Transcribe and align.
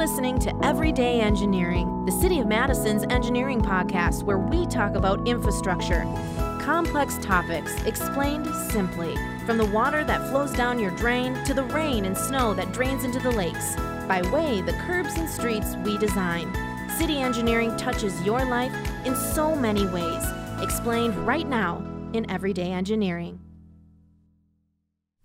listening 0.00 0.38
to 0.38 0.64
Everyday 0.64 1.20
Engineering, 1.20 2.06
the 2.06 2.12
City 2.12 2.40
of 2.40 2.46
Madison's 2.46 3.04
engineering 3.10 3.60
podcast 3.60 4.22
where 4.22 4.38
we 4.38 4.64
talk 4.64 4.94
about 4.94 5.28
infrastructure. 5.28 6.04
Complex 6.58 7.18
topics 7.20 7.70
explained 7.82 8.46
simply, 8.70 9.14
from 9.44 9.58
the 9.58 9.66
water 9.66 10.02
that 10.02 10.26
flows 10.30 10.52
down 10.52 10.78
your 10.78 10.90
drain 10.92 11.34
to 11.44 11.52
the 11.52 11.64
rain 11.64 12.06
and 12.06 12.16
snow 12.16 12.54
that 12.54 12.72
drains 12.72 13.04
into 13.04 13.18
the 13.18 13.30
lakes, 13.30 13.76
by 14.08 14.22
way 14.32 14.62
the 14.62 14.72
curbs 14.86 15.18
and 15.18 15.28
streets 15.28 15.76
we 15.84 15.98
design. 15.98 16.50
City 16.96 17.18
engineering 17.18 17.76
touches 17.76 18.18
your 18.22 18.42
life 18.46 18.72
in 19.04 19.14
so 19.14 19.54
many 19.54 19.86
ways, 19.88 20.24
explained 20.62 21.14
right 21.26 21.46
now 21.46 21.76
in 22.14 22.24
Everyday 22.30 22.72
Engineering. 22.72 23.38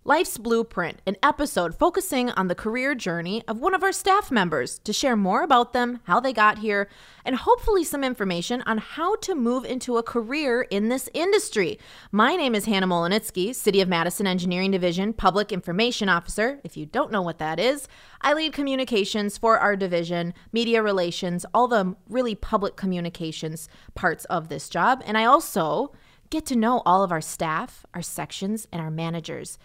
Life's 0.06 0.38
Blueprint, 0.38 1.02
an 1.04 1.16
episode 1.20 1.74
focusing 1.74 2.30
on 2.30 2.46
the 2.46 2.54
career 2.54 2.94
journey 2.94 3.42
of 3.48 3.58
one 3.58 3.74
of 3.74 3.82
our 3.82 3.90
staff 3.90 4.30
members 4.30 4.78
to 4.84 4.92
share 4.92 5.16
more 5.16 5.42
about 5.42 5.72
them, 5.72 5.98
how 6.04 6.20
they 6.20 6.32
got 6.32 6.58
here, 6.58 6.88
and 7.24 7.34
hopefully 7.34 7.82
some 7.82 8.04
information 8.04 8.62
on 8.66 8.78
how 8.78 9.16
to 9.16 9.34
move 9.34 9.64
into 9.64 9.96
a 9.96 10.04
career 10.04 10.62
in 10.62 10.90
this 10.90 11.08
industry. 11.12 11.80
My 12.12 12.36
name 12.36 12.54
is 12.54 12.66
Hannah 12.66 12.86
Mohelnitzky, 12.86 13.52
City 13.52 13.80
of 13.80 13.88
Madison 13.88 14.28
Engineering 14.28 14.70
Division 14.70 15.12
Public 15.12 15.50
Information 15.50 16.08
Officer. 16.08 16.60
If 16.62 16.76
you 16.76 16.86
don't 16.86 17.10
know 17.10 17.22
what 17.22 17.38
that 17.38 17.58
is, 17.58 17.88
I 18.20 18.32
lead 18.32 18.52
communications 18.52 19.36
for 19.36 19.58
our 19.58 19.74
division, 19.74 20.34
media 20.52 20.84
relations, 20.84 21.44
all 21.52 21.66
the 21.66 21.96
really 22.08 22.36
public 22.36 22.76
communications 22.76 23.68
parts 23.96 24.24
of 24.26 24.50
this 24.50 24.68
job. 24.68 25.02
And 25.04 25.18
I 25.18 25.24
also 25.24 25.90
get 26.30 26.46
to 26.46 26.54
know 26.54 26.82
all 26.86 27.02
of 27.02 27.10
our 27.10 27.20
staff, 27.20 27.84
our 27.92 28.02
sections, 28.02 28.68
and 28.70 28.80
our 28.80 28.90
managers 28.90 29.58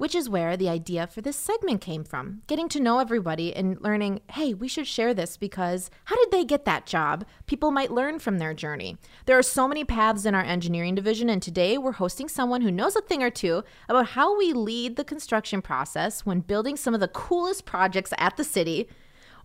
which 0.00 0.14
is 0.14 0.30
where 0.30 0.56
the 0.56 0.66
idea 0.66 1.06
for 1.06 1.20
this 1.20 1.36
segment 1.36 1.82
came 1.82 2.02
from. 2.02 2.40
Getting 2.46 2.70
to 2.70 2.80
know 2.80 3.00
everybody 3.00 3.54
and 3.54 3.78
learning, 3.82 4.22
hey, 4.30 4.54
we 4.54 4.66
should 4.66 4.86
share 4.86 5.12
this 5.12 5.36
because 5.36 5.90
how 6.06 6.16
did 6.16 6.30
they 6.30 6.42
get 6.42 6.64
that 6.64 6.86
job? 6.86 7.26
People 7.44 7.70
might 7.70 7.90
learn 7.90 8.18
from 8.18 8.38
their 8.38 8.54
journey. 8.54 8.96
There 9.26 9.36
are 9.36 9.42
so 9.42 9.68
many 9.68 9.84
paths 9.84 10.24
in 10.24 10.34
our 10.34 10.42
engineering 10.42 10.94
division, 10.94 11.28
and 11.28 11.42
today 11.42 11.76
we're 11.76 11.92
hosting 11.92 12.30
someone 12.30 12.62
who 12.62 12.70
knows 12.70 12.96
a 12.96 13.02
thing 13.02 13.22
or 13.22 13.28
two 13.28 13.62
about 13.90 14.06
how 14.06 14.38
we 14.38 14.54
lead 14.54 14.96
the 14.96 15.04
construction 15.04 15.60
process 15.60 16.24
when 16.24 16.40
building 16.40 16.78
some 16.78 16.94
of 16.94 17.00
the 17.00 17.08
coolest 17.08 17.66
projects 17.66 18.14
at 18.16 18.38
the 18.38 18.44
city, 18.44 18.88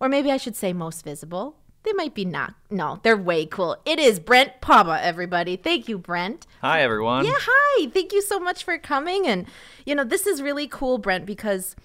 or 0.00 0.08
maybe 0.08 0.30
I 0.30 0.38
should 0.38 0.56
say 0.56 0.72
most 0.72 1.04
visible, 1.04 1.58
they 1.86 1.92
might 1.92 2.14
be 2.14 2.24
not. 2.24 2.54
No, 2.70 3.00
they're 3.02 3.16
way 3.16 3.46
cool. 3.46 3.76
It 3.84 3.98
is 3.98 4.18
Brent 4.20 4.60
Pauba, 4.60 5.00
everybody. 5.00 5.56
Thank 5.56 5.88
you, 5.88 5.98
Brent. 5.98 6.46
Hi, 6.60 6.82
everyone. 6.82 7.24
Yeah, 7.24 7.32
hi. 7.36 7.88
Thank 7.88 8.12
you 8.12 8.22
so 8.22 8.38
much 8.38 8.64
for 8.64 8.76
coming. 8.78 9.26
And, 9.26 9.46
you 9.84 9.94
know, 9.94 10.04
this 10.04 10.26
is 10.26 10.42
really 10.42 10.66
cool, 10.66 10.98
Brent, 10.98 11.24
because 11.24 11.76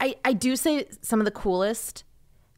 I, 0.00 0.16
I 0.24 0.32
do 0.32 0.54
say 0.54 0.86
some 1.02 1.20
of 1.20 1.24
the 1.24 1.30
coolest 1.30 2.04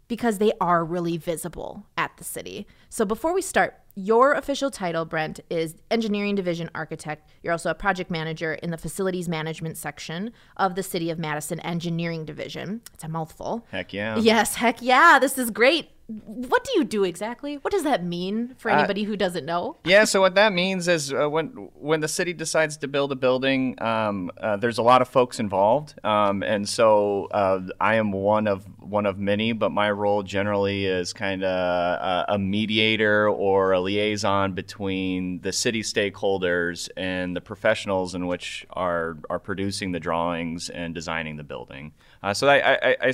because 0.09 0.39
they 0.39 0.53
are 0.61 0.85
really 0.85 1.17
visible 1.17 1.87
at 1.97 2.17
the 2.17 2.25
city. 2.25 2.67
So 2.89 3.05
before 3.05 3.33
we 3.33 3.43
start, 3.43 3.77
your 3.95 4.33
official 4.33 4.71
title, 4.71 5.05
Brent, 5.05 5.41
is 5.51 5.77
Engineering 5.91 6.35
Division 6.35 6.71
Architect. 6.75 7.29
You're 7.43 7.53
also 7.53 7.71
a 7.71 7.75
project 7.75 8.11
manager 8.11 8.55
in 8.55 8.71
the 8.71 8.79
Facilities 8.79 9.29
Management 9.29 9.77
section 9.77 10.33
of 10.57 10.75
the 10.75 10.83
City 10.83 11.11
of 11.11 11.19
Madison 11.19 11.61
Engineering 11.61 12.25
Division. 12.25 12.81
It's 12.95 13.05
a 13.05 13.09
mouthful. 13.09 13.67
Heck 13.71 13.93
yeah. 13.93 14.17
Yes, 14.19 14.57
heck 14.57 14.83
yeah. 14.83 15.19
This 15.21 15.39
is 15.39 15.51
great 15.51 15.91
what 16.11 16.65
do 16.65 16.73
you 16.75 16.85
do 16.85 17.05
exactly? 17.05 17.57
What 17.57 17.73
does 17.73 17.85
that 17.85 18.05
mean 18.05 18.55
for 18.59 18.71
uh, 18.71 18.79
anybody 18.79 19.05
uh, 19.05 19.09
who 19.09 19.17
doesn't 19.17 19.45
know? 19.45 19.77
Yeah, 19.91 20.05
so 20.05 20.21
what 20.21 20.35
that 20.37 20.53
means 20.53 20.89
is 20.89 21.13
uh, 21.13 21.29
when 21.29 21.69
when 21.75 22.01
the 22.01 22.09
city 22.09 22.33
decides 22.33 22.77
to 22.79 22.89
build 22.89 23.13
a 23.13 23.17
building, 23.17 23.81
um, 23.83 24.31
uh, 24.41 24.57
there's 24.57 24.79
a 24.79 24.83
lot 24.83 25.03
of 25.03 25.09
folks 25.09 25.41
involved, 25.41 25.95
um, 26.05 26.43
and 26.43 26.69
so 26.69 27.27
uh, 27.33 27.61
I 27.81 27.97
am 27.97 28.13
one 28.13 28.47
of 28.47 28.65
one 28.81 29.07
of 29.07 29.19
many. 29.19 29.53
But 29.53 29.71
my 29.71 29.91
role 29.91 30.23
generally 30.23 30.87
is 30.87 31.13
kind 31.13 31.43
of 31.43 32.25
a, 32.29 32.39
mediator 32.39 33.29
or 33.29 33.73
a 33.73 33.81
liaison 33.81 34.53
between 34.53 35.41
the 35.41 35.53
city 35.53 35.83
stakeholders 35.83 36.89
and 36.97 37.37
the 37.37 37.41
professionals 37.41 38.15
in 38.15 38.27
which 38.27 38.67
are 38.71 39.19
are 39.29 39.39
producing 39.39 39.93
the 39.93 40.01
drawings 40.01 40.71
and 40.71 40.95
designing 40.95 41.37
the 41.37 41.45
building. 41.45 41.93
Uh, 42.23 42.35
so 42.35 42.49
I, 42.49 42.75
I, 42.75 42.97
I 43.01 43.11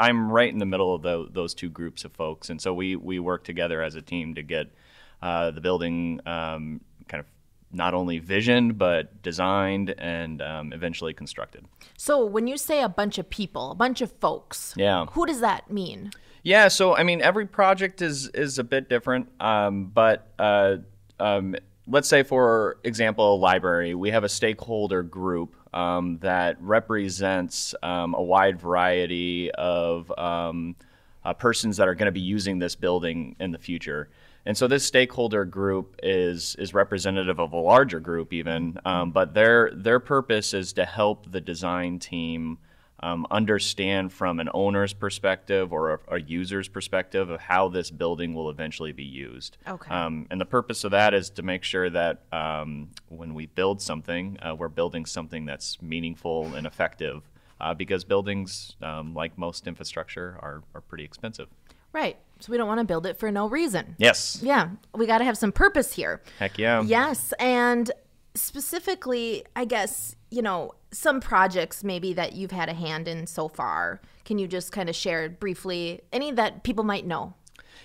I'm 0.00 0.32
right 0.32 0.50
in 0.50 0.58
the 0.58 0.66
middle 0.66 0.94
of 0.94 1.02
the, 1.02 1.28
those 1.30 1.52
two 1.52 1.68
groups 1.68 2.06
of 2.06 2.12
folks, 2.12 2.48
and 2.48 2.60
so 2.60 2.72
we 2.72 2.96
we 2.96 3.18
work 3.18 3.44
together 3.44 3.82
as 3.82 3.94
a 3.96 4.02
team 4.02 4.34
to 4.34 4.42
get 4.42 4.72
uh, 5.20 5.50
the 5.50 5.60
building 5.60 6.20
um, 6.24 6.80
kind 7.06 7.20
of 7.20 7.26
not 7.70 7.92
only 7.92 8.18
visioned 8.18 8.78
but 8.78 9.22
designed 9.22 9.94
and 9.98 10.40
um, 10.42 10.72
eventually 10.72 11.12
constructed. 11.12 11.66
So 11.98 12.24
when 12.24 12.46
you 12.46 12.56
say 12.56 12.82
a 12.82 12.88
bunch 12.88 13.18
of 13.18 13.28
people, 13.28 13.70
a 13.70 13.74
bunch 13.74 14.00
of 14.00 14.10
folks, 14.10 14.74
yeah, 14.74 15.04
who 15.10 15.26
does 15.26 15.40
that 15.40 15.70
mean? 15.70 16.10
Yeah, 16.42 16.68
so 16.68 16.96
I 16.96 17.02
mean 17.02 17.20
every 17.20 17.46
project 17.46 18.00
is 18.00 18.28
is 18.28 18.58
a 18.58 18.64
bit 18.64 18.88
different, 18.88 19.28
um, 19.38 19.86
but 19.92 20.32
uh, 20.38 20.78
um, 21.18 21.56
let's 21.86 22.08
say 22.08 22.22
for 22.22 22.78
example, 22.84 23.34
a 23.34 23.36
library, 23.36 23.94
we 23.94 24.10
have 24.10 24.24
a 24.24 24.30
stakeholder 24.30 25.02
group 25.02 25.56
um, 25.72 26.18
that 26.18 26.56
represents 26.60 27.74
um, 27.82 28.14
a 28.14 28.22
wide 28.22 28.60
variety 28.60 29.50
of 29.52 30.10
um, 30.18 30.76
uh, 31.24 31.32
persons 31.34 31.76
that 31.76 31.88
are 31.88 31.94
going 31.94 32.06
to 32.06 32.12
be 32.12 32.20
using 32.20 32.58
this 32.58 32.74
building 32.74 33.36
in 33.40 33.52
the 33.52 33.58
future. 33.58 34.08
And 34.46 34.56
so 34.56 34.66
this 34.66 34.84
stakeholder 34.84 35.44
group 35.44 35.96
is 36.02 36.56
is 36.58 36.72
representative 36.72 37.38
of 37.38 37.52
a 37.52 37.56
larger 37.56 38.00
group, 38.00 38.32
even, 38.32 38.78
um, 38.84 39.10
but 39.10 39.34
their 39.34 39.70
their 39.74 40.00
purpose 40.00 40.54
is 40.54 40.72
to 40.74 40.84
help 40.86 41.30
the 41.30 41.40
design 41.40 41.98
team 41.98 42.58
um, 43.02 43.26
understand 43.30 44.12
from 44.12 44.40
an 44.40 44.48
owner's 44.52 44.92
perspective 44.92 45.72
or 45.72 45.94
a, 45.94 46.16
a, 46.16 46.20
user's 46.20 46.68
perspective 46.68 47.30
of 47.30 47.40
how 47.40 47.68
this 47.68 47.90
building 47.90 48.34
will 48.34 48.50
eventually 48.50 48.92
be 48.92 49.04
used. 49.04 49.56
Okay. 49.66 49.90
Um, 49.90 50.26
and 50.30 50.40
the 50.40 50.44
purpose 50.44 50.84
of 50.84 50.90
that 50.90 51.14
is 51.14 51.30
to 51.30 51.42
make 51.42 51.64
sure 51.64 51.88
that 51.88 52.22
um, 52.30 52.90
when 53.08 53.34
we 53.34 53.46
build 53.46 53.80
something, 53.80 54.38
uh, 54.42 54.54
we're 54.54 54.68
building 54.68 55.06
something 55.06 55.46
that's 55.46 55.80
meaningful 55.80 56.54
and 56.54 56.66
effective. 56.66 57.22
Uh, 57.60 57.74
because 57.74 58.04
buildings, 58.04 58.74
um, 58.80 59.12
like 59.12 59.36
most 59.36 59.66
infrastructure, 59.66 60.38
are, 60.40 60.62
are 60.74 60.80
pretty 60.80 61.04
expensive. 61.04 61.46
Right. 61.92 62.16
So 62.38 62.50
we 62.50 62.56
don't 62.56 62.68
want 62.68 62.80
to 62.80 62.86
build 62.86 63.04
it 63.04 63.18
for 63.18 63.30
no 63.30 63.48
reason. 63.48 63.96
Yes. 63.98 64.40
Yeah. 64.42 64.70
We 64.94 65.06
got 65.06 65.18
to 65.18 65.24
have 65.24 65.36
some 65.36 65.52
purpose 65.52 65.92
here. 65.92 66.22
Heck 66.38 66.56
yeah. 66.56 66.82
Yes. 66.82 67.34
And 67.38 67.90
specifically, 68.34 69.44
I 69.54 69.66
guess, 69.66 70.16
you 70.30 70.40
know, 70.40 70.72
some 70.92 71.20
projects 71.20 71.84
maybe 71.84 72.12
that 72.14 72.34
you've 72.34 72.50
had 72.50 72.68
a 72.68 72.74
hand 72.74 73.08
in 73.08 73.26
so 73.26 73.48
far. 73.48 74.00
Can 74.24 74.38
you 74.38 74.48
just 74.48 74.72
kind 74.72 74.88
of 74.88 74.94
share 74.94 75.28
briefly 75.28 76.02
any 76.12 76.32
that 76.32 76.62
people 76.64 76.84
might 76.84 77.06
know? 77.06 77.34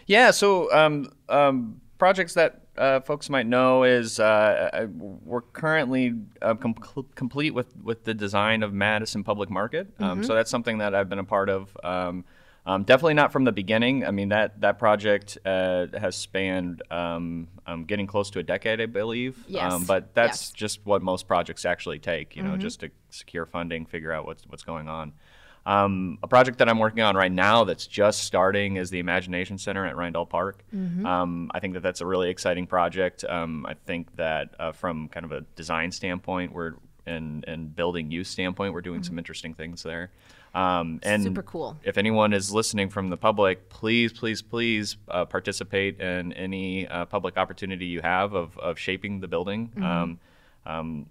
Yeah, 0.08 0.32
so 0.32 0.72
um, 0.74 1.12
um, 1.30 1.82
projects 1.98 2.34
that 2.36 2.62
uh, 2.78 3.00
folks 3.00 3.30
might 3.30 3.48
know 3.48 3.84
is 3.84 4.20
uh, 4.20 4.88
we're 4.96 5.42
currently 5.42 6.14
uh, 6.42 6.56
com- 6.56 6.76
complete 7.16 7.52
with, 7.52 7.76
with 7.78 8.04
the 8.04 8.14
design 8.14 8.64
of 8.64 8.74
Madison 8.74 9.24
Public 9.24 9.50
Market. 9.50 9.88
Um, 10.00 10.20
mm-hmm. 10.20 10.24
So 10.24 10.36
that's 10.36 10.52
something 10.52 10.80
that 10.80 10.94
I've 10.94 11.10
been 11.10 11.20
a 11.20 11.24
part 11.24 11.50
of. 11.50 11.76
Um, 11.84 12.26
um, 12.66 12.84
definitely 12.84 13.14
not 13.14 13.32
from 13.32 13.44
the 13.44 13.52
beginning. 13.52 14.06
I 14.06 14.12
mean 14.12 14.30
that 14.30 14.62
that 14.62 14.80
project 14.80 15.38
uh, 15.46 15.88
has 15.98 16.16
spanned 16.16 16.82
um, 16.92 17.48
um, 17.68 17.86
getting 17.86 18.08
close 18.08 18.30
to 18.32 18.40
a 18.40 18.44
decade, 18.44 18.82
I 18.82 18.88
believe. 18.88 19.38
Yes. 19.48 19.72
Um, 19.72 19.84
but 19.86 20.14
that's 20.14 20.50
yes. 20.50 20.52
just 20.52 20.80
what 20.86 21.02
most 21.02 21.28
projects 21.28 21.66
actually 21.66 22.00
take. 22.00 22.36
You 22.36 22.44
know, 22.44 22.52
mm-hmm. 22.52 22.62
just 22.62 22.80
to 22.82 22.90
secure 23.10 23.46
funding, 23.46 23.86
figure 23.86 24.12
out 24.12 24.26
what's 24.26 24.44
what's 24.48 24.64
going 24.64 24.88
on. 24.88 25.14
Um, 25.68 26.20
a 26.22 26.28
project 26.28 26.60
that 26.60 26.70
I'm 26.70 26.78
working 26.78 27.02
on 27.02 27.16
right 27.16 27.32
now 27.32 27.64
that's 27.64 27.88
just 27.88 28.24
starting 28.24 28.78
is 28.78 28.92
the 28.92 29.00
Imagination 29.00 29.58
Center 29.58 29.86
at 29.86 29.96
Reindahl 29.96 30.30
Park. 30.30 30.64
Mm-hmm. 30.74 31.06
Um, 31.06 31.50
I 31.56 31.60
think 31.60 31.74
that 31.74 31.82
that's 31.82 32.02
a 32.02 32.06
really 32.06 32.30
exciting 32.30 32.68
project. 32.68 33.26
Um, 33.28 33.66
I 33.66 33.74
think 33.74 34.16
that 34.16 34.54
uh, 34.60 34.74
from 34.74 35.08
kind 35.10 35.26
of 35.26 35.32
a 35.32 35.42
design 35.56 35.92
standpoint, 35.92 36.54
we're 36.54 36.74
and 37.08 37.46
and 37.48 37.76
building 37.76 38.12
use 38.12 38.30
standpoint, 38.30 38.74
we're 38.74 38.82
doing 38.82 39.02
mm-hmm. 39.02 39.08
some 39.08 39.18
interesting 39.18 39.54
things 39.54 39.84
there. 39.84 40.12
Um, 40.56 41.02
and 41.04 41.22
super 41.22 41.44
cool. 41.44 41.78
If 41.84 41.98
anyone 41.98 42.32
is 42.32 42.54
listening 42.54 42.90
from 42.90 43.10
the 43.10 43.18
public, 43.18 43.68
please, 43.68 44.14
please, 44.14 44.42
please 44.42 44.96
uh, 45.10 45.26
participate 45.26 46.00
in 46.00 46.32
any 46.34 46.88
uh, 46.88 47.06
public 47.06 47.38
opportunity 47.38 47.86
you 47.86 48.02
have 48.02 48.34
of, 48.34 48.58
of 48.58 48.80
shaping 48.80 49.20
the 49.20 49.28
building. 49.28 49.72
Mm-hmm. 49.76 49.84
Um, 49.84 50.20
um, 50.66 51.06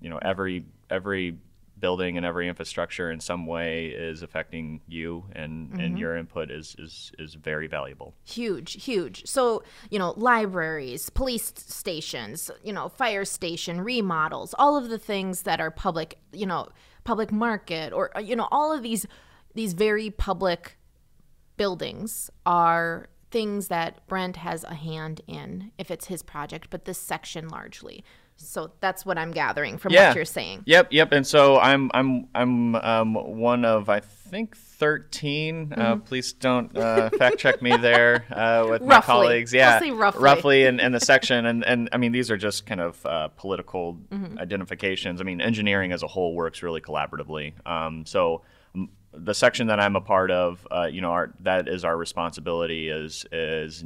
you 0.00 0.10
know, 0.10 0.18
every 0.20 0.64
every 0.90 1.38
building 1.80 2.16
and 2.16 2.26
every 2.26 2.48
infrastructure 2.48 3.10
in 3.10 3.20
some 3.20 3.46
way 3.46 3.86
is 3.86 4.22
affecting 4.22 4.80
you 4.88 5.24
and, 5.32 5.70
mm-hmm. 5.70 5.80
and 5.80 5.98
your 5.98 6.16
input 6.16 6.50
is, 6.50 6.74
is 6.78 7.12
is 7.18 7.34
very 7.34 7.66
valuable 7.66 8.14
huge 8.24 8.82
huge 8.82 9.24
so 9.26 9.62
you 9.90 9.98
know 9.98 10.12
libraries 10.16 11.08
police 11.10 11.52
stations 11.56 12.50
you 12.64 12.72
know 12.72 12.88
fire 12.88 13.24
station 13.24 13.80
remodels 13.80 14.54
all 14.58 14.76
of 14.76 14.88
the 14.88 14.98
things 14.98 15.42
that 15.42 15.60
are 15.60 15.70
public 15.70 16.18
you 16.32 16.46
know 16.46 16.68
public 17.08 17.32
market 17.32 17.90
or 17.90 18.14
uh, 18.14 18.20
you 18.20 18.36
know 18.36 18.46
all 18.50 18.70
of 18.70 18.82
these 18.82 19.06
these 19.54 19.72
very 19.72 20.10
public 20.10 20.76
buildings 21.56 22.30
are 22.44 23.08
things 23.30 23.68
that 23.68 24.06
Brent 24.06 24.36
has 24.36 24.62
a 24.64 24.74
hand 24.74 25.22
in 25.26 25.72
if 25.78 25.90
it's 25.90 26.08
his 26.08 26.22
project, 26.22 26.68
but 26.68 26.84
this 26.84 26.98
section 26.98 27.48
largely. 27.48 28.04
So 28.40 28.70
that's 28.80 29.04
what 29.04 29.18
I'm 29.18 29.32
gathering 29.32 29.78
from 29.78 29.92
Yeah. 29.92 30.08
what 30.08 30.16
you're 30.16 30.24
saying. 30.24 30.62
Yep, 30.64 30.88
yep. 30.92 31.12
And 31.12 31.26
so 31.26 31.58
I'm 31.58 31.90
I'm 31.92 32.28
I'm 32.34 32.74
um, 32.76 33.14
one 33.14 33.64
of 33.64 33.88
I 33.88 34.00
think 34.00 34.56
13. 34.56 35.72
Uh, 35.76 35.96
please 35.96 36.32
don't 36.32 36.74
uh, 36.76 37.10
fact 37.10 37.38
check 37.38 37.60
me 37.60 37.76
there 37.76 38.24
uh, 38.30 38.66
with 38.70 38.82
my 38.82 38.96
Mm-hmm. 38.98 39.06
Colleagues. 39.06 39.52
Yeah, 39.52 39.78
say 39.80 39.90
roughly. 39.90 40.64
in, 40.64 40.78
in 40.80 40.92
the 40.92 41.00
section. 41.00 41.46
And 41.46 41.64
and 41.64 41.88
I 41.92 41.96
mean 41.96 42.12
these 42.12 42.30
are 42.30 42.36
just 42.36 42.64
kind 42.64 42.80
of 42.80 43.04
uh, 43.04 43.28
political 43.36 43.98
Mm-hmm. 44.10 44.38
identifications. 44.38 45.20
I 45.20 45.24
mean 45.24 45.40
engineering 45.40 45.92
as 45.92 46.02
a 46.02 46.06
whole 46.06 46.34
works 46.34 46.62
really 46.62 46.80
collaboratively. 46.80 47.54
Um, 47.66 48.06
so. 48.06 48.42
the 49.14 49.32
section 49.34 49.66
that 49.68 49.80
I'm 49.80 49.96
a 49.96 50.00
part 50.02 50.30
of, 50.30 50.64
uh, 50.70 50.86
you 50.92 51.00
know, 51.00 51.10
our, 51.10 51.32
that 51.40 51.66
is 51.66 51.82
our 51.82 51.96
responsibility 51.96 52.88
is 52.90 53.24
is 53.32 53.82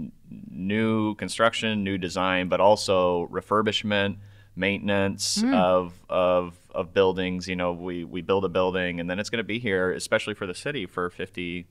new 0.50 1.14
construction, 1.14 1.84
new 1.84 1.96
design, 1.96 2.48
but 2.48 2.60
also 2.60 3.28
refurbishment, 3.28 4.16
maintenance 4.56 5.40
Hmm. 5.40 5.54
of 5.54 5.92
of 6.08 6.54
of 6.74 6.92
buildings. 6.94 7.48
You 7.48 7.56
know, 7.56 7.72
we 7.72 8.04
we 8.04 8.22
build 8.22 8.44
a 8.44 8.48
building 8.48 9.00
and 9.00 9.08
then 9.10 9.18
it's 9.18 9.30
going 9.30 9.38
to 9.38 9.44
be 9.44 9.58
here, 9.58 9.92
especially 9.92 10.34
for 10.34 10.46
the 10.46 10.54
city, 10.54 10.86
for 10.86 11.10
50, 11.10 11.62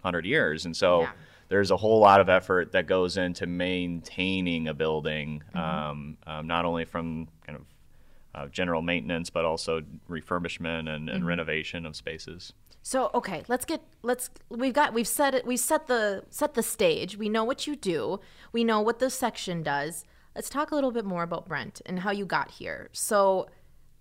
100 0.00 0.24
years, 0.26 0.64
and 0.64 0.76
so. 0.76 1.02
Yeah. 1.02 1.12
There's 1.50 1.70
a 1.70 1.78
whole 1.78 1.98
lot 2.00 2.20
of 2.20 2.28
effort 2.28 2.72
that 2.72 2.86
goes 2.86 3.16
into 3.16 3.46
maintaining 3.46 4.68
a 4.68 4.74
building, 4.74 5.42
Mm-hmm. 5.54 5.58
um, 5.58 6.16
um, 6.26 6.46
not 6.46 6.66
only 6.66 6.84
from 6.84 7.28
kind 7.46 7.56
of 7.58 7.64
uh, 8.34 8.46
general 8.48 8.82
maintenance, 8.82 9.30
but 9.30 9.46
also 9.46 9.80
refurbishment 10.10 10.88
and, 10.94 11.08
Mm-hmm. 11.08 11.16
and 11.16 11.26
renovation 11.26 11.86
of 11.86 11.96
spaces. 11.96 12.52
So 12.82 13.10
okay, 13.14 13.44
let's 13.48 13.64
get 13.64 13.80
let's 14.02 14.28
we've 14.50 14.74
got 14.74 14.92
we've 14.92 15.08
set 15.08 15.34
it 15.34 15.46
we've 15.46 15.58
set 15.58 15.86
the 15.86 16.24
set 16.28 16.52
the 16.52 16.62
stage. 16.62 17.16
We 17.16 17.30
know 17.30 17.44
what 17.44 17.66
you 17.66 17.76
do. 17.76 18.20
We 18.52 18.62
know 18.62 18.82
what 18.82 18.98
the 18.98 19.08
section 19.08 19.62
does. 19.62 20.04
Let's 20.38 20.48
talk 20.48 20.70
a 20.70 20.74
little 20.76 20.92
bit 20.92 21.04
more 21.04 21.24
about 21.24 21.48
Brent 21.48 21.82
and 21.84 21.98
how 21.98 22.12
you 22.12 22.24
got 22.24 22.48
here. 22.48 22.90
So 22.92 23.48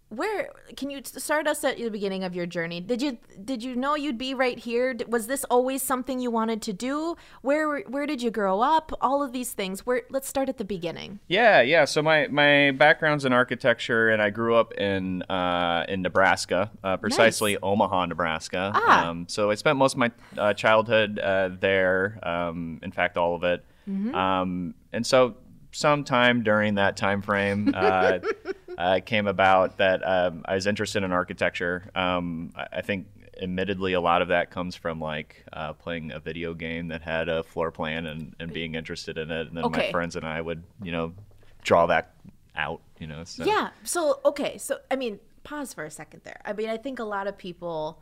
where 0.09 0.51
can 0.75 0.91
you 0.91 1.01
start 1.03 1.47
us 1.47 1.63
at 1.63 1.77
the 1.77 1.89
beginning 1.89 2.23
of 2.23 2.35
your 2.35 2.45
journey? 2.45 2.79
Did 2.79 3.01
you 3.01 3.17
did 3.43 3.63
you 3.63 3.75
know 3.75 3.95
you'd 3.95 4.19
be 4.19 4.35
right 4.35 4.59
here? 4.59 4.95
Was 5.07 5.25
this 5.25 5.43
always 5.45 5.81
something 5.81 6.19
you 6.19 6.29
wanted 6.29 6.61
to 6.61 6.73
do? 6.73 7.15
Where 7.41 7.79
where 7.79 8.05
did 8.05 8.21
you 8.21 8.29
grow 8.29 8.61
up? 8.61 8.91
All 9.01 9.23
of 9.23 9.33
these 9.33 9.53
things. 9.53 9.83
Where 9.83 10.03
let's 10.11 10.27
start 10.27 10.47
at 10.47 10.59
the 10.59 10.63
beginning. 10.63 11.21
Yeah, 11.27 11.61
yeah. 11.61 11.85
So 11.85 12.03
my, 12.03 12.27
my 12.27 12.69
background's 12.69 13.25
in 13.25 13.33
architecture, 13.33 14.09
and 14.09 14.21
I 14.21 14.29
grew 14.29 14.53
up 14.53 14.75
in 14.75 15.23
uh, 15.23 15.85
in 15.89 16.03
Nebraska, 16.03 16.69
uh, 16.83 16.97
precisely 16.97 17.57
Omaha, 17.57 18.05
Nebraska. 18.05 18.73
Ah. 18.75 19.09
Um, 19.09 19.25
so 19.27 19.49
I 19.49 19.55
spent 19.55 19.79
most 19.79 19.93
of 19.93 19.97
my 19.97 20.11
uh, 20.37 20.53
childhood 20.53 21.17
uh, 21.17 21.49
there. 21.59 22.19
Um, 22.21 22.79
in 22.83 22.91
fact, 22.91 23.17
all 23.17 23.33
of 23.33 23.43
it. 23.43 23.65
Um, 24.13 24.75
and 24.93 25.07
so 25.07 25.37
sometime 25.77 26.44
during 26.44 26.75
that 26.75 26.97
time 26.97 27.21
frame, 27.21 27.71
uh, 27.74 28.19
uh, 28.77 29.00
came 29.06 29.27
about 29.27 29.77
that 29.77 30.01
um, 30.03 30.44
I 30.45 30.56
was 30.56 30.65
interested 30.65 31.03
in 31.03 31.12
architecture. 31.12 31.89
Um, 31.95 32.51
I, 32.56 32.68
I 32.77 32.81
think. 32.81 33.07
Admittedly, 33.39 33.94
a 33.94 34.01
lot 34.01 34.24
of 34.24 34.29
that 34.29 34.50
comes 34.50 34.75
from 34.75 35.00
like 35.00 35.45
uh, 35.53 35.71
playing 35.74 36.12
a 36.12 36.19
video 36.19 36.56
game 36.56 36.88
that 36.88 37.03
had 37.03 37.29
a 37.29 37.44
floor 37.44 37.69
plan 37.69 38.07
and, 38.07 38.35
and 38.39 38.51
being 38.51 38.74
interested 38.74 39.15
in 39.19 39.29
it, 39.29 39.47
and 39.47 39.56
then 39.56 39.65
Okay. 39.65 39.85
my 39.85 39.91
friends 39.91 40.15
and 40.15 40.25
I 40.25 40.41
would, 40.41 40.63
you 40.81 40.91
know, 40.91 41.13
draw 41.62 41.85
that 41.85 42.15
out, 42.56 42.81
you 42.97 43.06
know. 43.06 43.23
So. 43.25 43.45
Yeah. 43.45 43.69
So 43.83 44.21
okay. 44.25 44.57
So 44.57 44.80
I 44.89 44.95
mean, 44.95 45.19
pause 45.44 45.71
for 45.71 45.85
a 45.85 45.91
second 45.91 46.21
there. 46.23 46.41
I 46.45 46.53
mean, 46.53 46.68
I 46.68 46.77
think 46.77 46.97
a 46.97 47.03
lot 47.03 47.27
of 47.27 47.38
people 47.38 48.01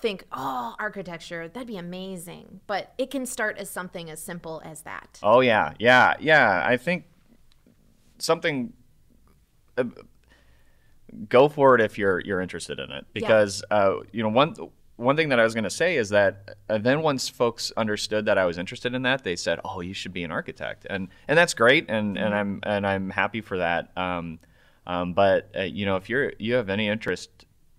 think, 0.00 0.24
"Oh, 0.32 0.74
architecture, 0.78 1.48
that'd 1.48 1.68
be 1.68 1.76
amazing," 1.76 2.60
but 2.66 2.92
it 2.98 3.10
can 3.10 3.26
start 3.26 3.58
as 3.58 3.70
something 3.70 4.10
as 4.10 4.20
simple 4.20 4.62
as 4.64 4.82
that. 4.82 5.18
Oh 5.22 5.40
yeah, 5.40 5.74
yeah, 5.78 6.14
yeah. 6.20 6.62
I 6.64 6.76
think 6.76 7.04
something. 8.18 8.72
Uh, 9.76 9.84
go 11.28 11.48
for 11.48 11.74
it 11.74 11.80
if 11.80 11.98
you're 11.98 12.20
you're 12.20 12.40
interested 12.40 12.78
in 12.78 12.90
it, 12.90 13.06
because 13.12 13.62
uh, 13.70 13.96
you 14.12 14.22
know 14.22 14.28
one 14.28 14.54
one 14.96 15.16
thing 15.16 15.30
that 15.30 15.40
I 15.40 15.44
was 15.44 15.54
going 15.54 15.64
to 15.64 15.70
say 15.70 15.96
is 15.96 16.10
that 16.10 16.56
uh, 16.68 16.78
then 16.78 17.02
once 17.02 17.28
folks 17.28 17.72
understood 17.76 18.26
that 18.26 18.36
I 18.36 18.44
was 18.44 18.58
interested 18.58 18.94
in 18.94 19.02
that, 19.02 19.24
they 19.24 19.36
said, 19.36 19.58
"Oh, 19.64 19.80
you 19.80 19.94
should 19.94 20.12
be 20.12 20.24
an 20.24 20.30
architect," 20.30 20.86
and 20.88 21.08
and 21.26 21.38
that's 21.38 21.54
great, 21.54 21.86
and 21.88 22.18
and 22.18 22.34
I'm 22.34 22.60
and 22.64 22.86
I'm 22.86 23.10
happy 23.10 23.40
for 23.40 23.58
that. 23.58 23.96
Um, 23.96 24.38
um, 24.86 25.14
but 25.14 25.50
uh, 25.56 25.62
you 25.62 25.86
know, 25.86 25.96
if 25.96 26.08
you're 26.08 26.32
you 26.38 26.54
have 26.54 26.68
any 26.68 26.88
interest. 26.88 27.30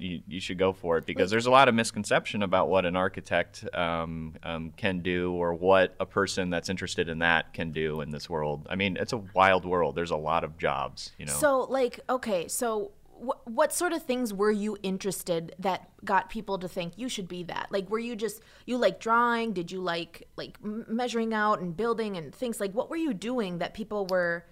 You, 0.01 0.21
you 0.27 0.39
should 0.39 0.57
go 0.57 0.73
for 0.73 0.97
it 0.97 1.05
because 1.05 1.29
there's 1.29 1.45
a 1.45 1.51
lot 1.51 1.69
of 1.69 1.75
misconception 1.75 2.41
about 2.41 2.69
what 2.69 2.85
an 2.85 2.95
architect 2.95 3.63
um, 3.73 4.33
um, 4.41 4.73
can 4.75 4.99
do 4.99 5.31
or 5.33 5.53
what 5.53 5.95
a 5.99 6.05
person 6.05 6.49
that's 6.49 6.69
interested 6.69 7.07
in 7.07 7.19
that 7.19 7.53
can 7.53 7.71
do 7.71 8.01
in 8.01 8.09
this 8.09 8.29
world. 8.29 8.65
I 8.69 8.75
mean, 8.75 8.97
it's 8.97 9.13
a 9.13 9.17
wild 9.17 9.63
world. 9.63 9.95
There's 9.95 10.11
a 10.11 10.17
lot 10.17 10.43
of 10.43 10.57
jobs, 10.57 11.11
you 11.19 11.25
know. 11.25 11.33
So, 11.33 11.61
like, 11.61 11.99
okay, 12.09 12.47
so 12.47 12.91
wh- 13.21 13.45
what 13.47 13.71
sort 13.73 13.93
of 13.93 14.03
things 14.03 14.33
were 14.33 14.51
you 14.51 14.77
interested 14.83 15.55
that 15.59 15.89
got 16.03 16.29
people 16.29 16.57
to 16.57 16.67
think 16.67 16.93
you 16.97 17.07
should 17.07 17.27
be 17.27 17.43
that? 17.43 17.67
Like, 17.69 17.89
were 17.89 17.99
you 17.99 18.15
just 18.15 18.41
you 18.65 18.77
like 18.77 18.99
drawing? 18.99 19.53
Did 19.53 19.71
you 19.71 19.81
like 19.81 20.27
like 20.35 20.57
measuring 20.63 21.33
out 21.33 21.59
and 21.59 21.77
building 21.77 22.17
and 22.17 22.33
things? 22.33 22.59
Like, 22.59 22.73
what 22.73 22.89
were 22.89 22.97
you 22.97 23.13
doing 23.13 23.59
that 23.59 23.73
people 23.73 24.07
were? 24.07 24.45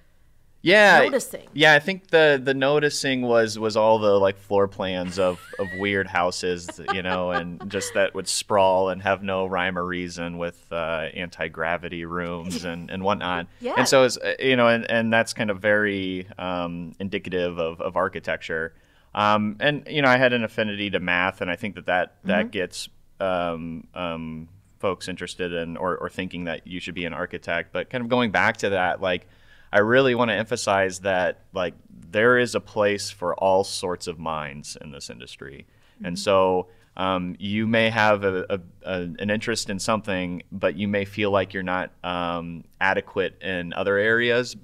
Yeah 0.61 0.99
noticing. 1.03 1.47
yeah 1.53 1.73
i 1.73 1.79
think 1.79 2.07
the 2.07 2.39
the 2.43 2.53
noticing 2.53 3.21
was 3.21 3.57
was 3.57 3.77
all 3.77 3.97
the 3.97 4.19
like 4.19 4.37
floor 4.37 4.67
plans 4.67 5.17
of 5.17 5.39
of 5.57 5.67
weird 5.77 6.05
houses 6.07 6.81
you 6.93 7.01
know 7.01 7.31
and 7.31 7.71
just 7.71 7.93
that 7.93 8.13
would 8.13 8.27
sprawl 8.27 8.89
and 8.89 9.01
have 9.01 9.23
no 9.23 9.45
rhyme 9.45 9.77
or 9.77 9.85
reason 9.85 10.37
with 10.37 10.65
uh, 10.73 11.07
anti-gravity 11.13 12.03
rooms 12.03 12.65
and 12.71 12.89
and 12.91 13.03
whatnot 13.03 13.47
Yeah. 13.61 13.75
and 13.77 13.87
so 13.87 14.03
it's 14.03 14.17
uh, 14.17 14.33
you 14.39 14.57
know 14.57 14.67
and 14.67 14.89
and 14.91 15.13
that's 15.13 15.33
kind 15.33 15.49
of 15.49 15.59
very 15.61 16.27
um, 16.37 16.93
indicative 16.99 17.57
of 17.57 17.79
of 17.79 17.95
architecture 17.95 18.73
um, 19.15 19.55
and 19.61 19.87
you 19.89 20.01
know 20.01 20.09
i 20.09 20.17
had 20.17 20.33
an 20.33 20.43
affinity 20.43 20.89
to 20.89 20.99
math 20.99 21.39
and 21.39 21.49
i 21.49 21.55
think 21.55 21.75
that 21.75 21.85
that 21.85 22.15
that 22.25 22.51
gets 22.51 22.89
um, 23.21 23.87
um, 23.95 24.49
folks 24.79 25.07
interested 25.07 25.51
in 25.53 25.75
or, 25.77 25.97
or 25.97 26.09
thinking 26.09 26.45
that 26.45 26.65
you 26.67 26.79
should 26.79 26.95
be 26.95 27.05
an 27.05 27.13
architect 27.13 27.71
but 27.71 27.89
kind 27.89 28.01
of 28.03 28.09
going 28.09 28.31
back 28.31 28.57
to 28.57 28.69
that 28.71 29.01
like 29.01 29.25
I 29.71 29.79
really 29.79 30.15
want 30.15 30.29
to 30.29 30.35
emphasize 30.35 30.99
that 31.01 31.41
like 31.53 31.73
there 32.11 32.37
is 32.37 32.55
a 32.55 32.59
place 32.59 33.09
for 33.09 33.35
all 33.35 33.63
sorts 33.63 34.07
of 34.07 34.19
minds 34.19 34.77
in 34.79 34.91
this 34.91 35.09
industry, 35.09 35.67
and 36.03 36.17
so 36.17 36.67
um, 36.97 37.35
you 37.39 37.65
may 37.65 37.89
have 37.89 38.23
a, 38.23 38.45
a, 38.49 38.59
a, 38.83 38.93
an 39.01 39.29
interest 39.29 39.69
in 39.69 39.79
something, 39.79 40.43
but 40.51 40.75
you 40.75 40.87
may 40.87 41.05
feel 41.05 41.31
like 41.31 41.53
you're 41.53 41.63
not 41.63 41.91
um, 42.03 42.65
adequate 42.81 43.41
in 43.41 43.71
other 43.73 43.97
areas. 43.97 44.57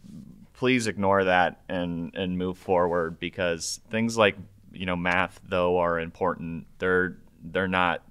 Please 0.53 0.87
ignore 0.87 1.23
that 1.25 1.61
and 1.69 2.15
and 2.15 2.37
move 2.37 2.57
forward 2.57 3.19
because 3.19 3.79
things 3.89 4.17
like 4.17 4.35
you 4.73 4.85
know 4.85 4.95
math 4.95 5.39
though 5.47 5.77
are 5.77 5.99
important. 5.99 6.65
They're 6.79 7.17
they're 7.43 7.67
not 7.67 8.03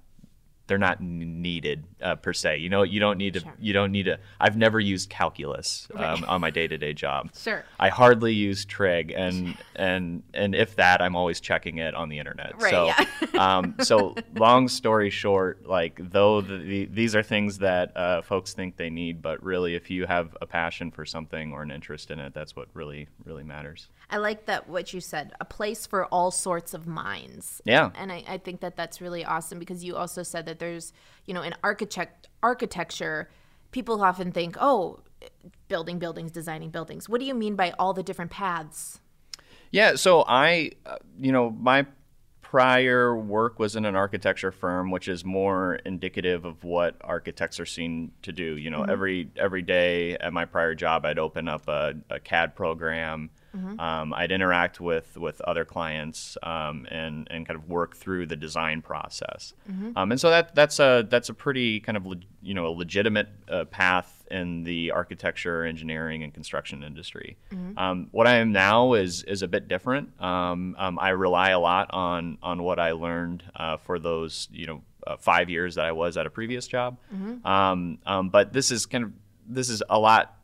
they're 0.67 0.77
not 0.77 1.01
needed 1.01 1.83
uh, 2.01 2.15
per 2.15 2.33
se. 2.33 2.57
You 2.57 2.69
know, 2.69 2.83
you 2.83 2.99
don't 2.99 3.17
need 3.17 3.35
to. 3.35 3.39
Sure. 3.41 3.53
You 3.59 3.73
don't 3.73 3.91
need 3.91 4.03
to. 4.03 4.19
I've 4.39 4.57
never 4.57 4.79
used 4.79 5.09
calculus 5.09 5.87
um, 5.95 6.25
on 6.27 6.41
my 6.41 6.49
day-to-day 6.49 6.93
job. 6.93 7.29
Sure. 7.37 7.63
I 7.79 7.89
hardly 7.89 8.33
use 8.33 8.65
trig, 8.65 9.11
and 9.11 9.57
and 9.75 10.23
and 10.33 10.55
if 10.55 10.75
that, 10.77 11.01
I'm 11.01 11.15
always 11.15 11.39
checking 11.39 11.77
it 11.77 11.93
on 11.93 12.09
the 12.09 12.19
internet. 12.19 12.59
Right, 12.61 12.71
So, 12.71 12.85
yeah. 12.87 13.07
um, 13.57 13.75
so 13.81 14.15
long 14.35 14.67
story 14.67 15.09
short, 15.09 15.67
like 15.67 15.99
though 16.11 16.41
the, 16.41 16.57
the, 16.57 16.85
these 16.85 17.15
are 17.15 17.23
things 17.23 17.59
that 17.59 17.95
uh, 17.95 18.21
folks 18.21 18.53
think 18.53 18.77
they 18.77 18.89
need, 18.89 19.21
but 19.21 19.43
really, 19.43 19.75
if 19.75 19.89
you 19.89 20.05
have 20.05 20.35
a 20.41 20.45
passion 20.45 20.91
for 20.91 21.05
something 21.05 21.53
or 21.53 21.61
an 21.61 21.71
interest 21.71 22.11
in 22.11 22.19
it, 22.19 22.33
that's 22.33 22.55
what 22.55 22.67
really 22.73 23.07
really 23.23 23.43
matters. 23.43 23.89
I 24.09 24.17
like 24.17 24.45
that 24.45 24.69
what 24.69 24.93
you 24.93 25.01
said, 25.01 25.33
a 25.39 25.45
place 25.45 25.85
for 25.85 26.05
all 26.05 26.31
sorts 26.31 26.73
of 26.73 26.85
minds. 26.85 27.61
Yeah. 27.65 27.91
And 27.95 28.11
I, 28.11 28.23
I 28.27 28.37
think 28.37 28.61
that 28.61 28.75
that's 28.75 29.01
really 29.01 29.25
awesome 29.25 29.59
because 29.59 29.83
you 29.83 29.95
also 29.95 30.23
said 30.23 30.45
that 30.45 30.54
there's, 30.59 30.93
you 31.25 31.33
know, 31.33 31.41
in 31.41 31.53
architect 31.63 32.27
architecture, 32.43 33.29
people 33.71 34.03
often 34.03 34.31
think, 34.31 34.55
oh, 34.59 34.99
building 35.67 35.99
buildings, 35.99 36.31
designing 36.31 36.69
buildings. 36.69 37.09
What 37.09 37.19
do 37.19 37.25
you 37.25 37.33
mean 37.33 37.55
by 37.55 37.73
all 37.79 37.93
the 37.93 38.03
different 38.03 38.31
paths? 38.31 38.99
Yeah, 39.71 39.95
so 39.95 40.23
I, 40.27 40.71
uh, 40.85 40.97
you 41.19 41.31
know, 41.31 41.49
my 41.49 41.85
prior 42.41 43.17
work 43.17 43.59
was 43.59 43.75
in 43.75 43.83
an 43.85 43.95
architecture 43.95 44.51
firm, 44.51 44.91
which 44.91 45.07
is 45.07 45.25
more 45.25 45.75
indicative 45.85 46.45
of 46.45 46.63
what 46.63 46.95
architects 47.01 47.59
are 47.59 47.65
seen 47.65 48.11
to 48.21 48.31
do. 48.31 48.55
You 48.55 48.69
know, 48.69 48.83
every 48.83 49.29
every 49.35 49.61
day 49.61 50.15
at 50.15 50.31
my 50.31 50.45
prior 50.45 50.75
job, 50.75 51.05
I'd 51.05 51.19
open 51.19 51.47
up 51.47 51.67
a, 51.67 51.95
a 52.09 52.19
CAD 52.19 52.55
program. 52.55 53.31
Um, 53.79 54.13
I'd 54.13 54.31
interact 54.31 54.79
with 54.81 55.17
with 55.17 55.39
other 55.41 55.63
clients 55.65 56.37
um, 56.43 56.85
and 56.91 57.27
and 57.31 57.45
kind 57.47 57.57
of 57.59 57.69
work 57.69 57.95
through 57.95 58.25
the 58.27 58.35
design 58.35 58.81
process. 58.81 59.53
Um, 59.95 60.11
and 60.11 60.19
so 60.19 60.29
that 60.29 60.53
that's 60.55 60.79
a 60.79 61.05
that's 61.09 61.29
a 61.29 61.33
pretty 61.33 61.79
kind 61.79 61.95
of 61.97 62.05
leg- 62.05 62.25
you 62.41 62.53
know 62.53 62.67
a 62.67 62.73
legitimate 62.83 63.29
uh, 63.49 63.65
path 63.65 64.11
in 64.31 64.63
the 64.63 64.91
architecture, 64.91 65.63
engineering, 65.63 66.23
and 66.23 66.33
construction 66.33 66.83
industry. 66.83 67.37
Um, 67.77 68.07
what 68.11 68.27
I 68.27 68.35
am 68.37 68.51
now 68.51 68.93
is 68.93 69.23
is 69.23 69.41
a 69.41 69.47
bit 69.47 69.67
different. 69.67 70.19
Um, 70.21 70.75
um, 70.77 70.97
I 70.99 71.09
rely 71.09 71.49
a 71.51 71.59
lot 71.59 71.89
on 71.91 72.37
on 72.41 72.61
what 72.63 72.79
I 72.79 72.91
learned 72.91 73.43
uh, 73.55 73.77
for 73.77 73.99
those 73.99 74.47
you 74.51 74.65
know 74.67 74.81
uh, 75.07 75.15
five 75.17 75.49
years 75.49 75.75
that 75.75 75.85
I 75.85 75.91
was 75.91 76.17
at 76.17 76.25
a 76.25 76.29
previous 76.29 76.67
job. 76.67 76.97
Um, 77.45 77.99
um, 78.05 78.29
but 78.29 78.51
this 78.53 78.71
is 78.71 78.85
kind 78.85 79.03
of 79.03 79.11
this 79.47 79.69
is 79.69 79.81
a 79.89 79.99
lot 79.99 80.35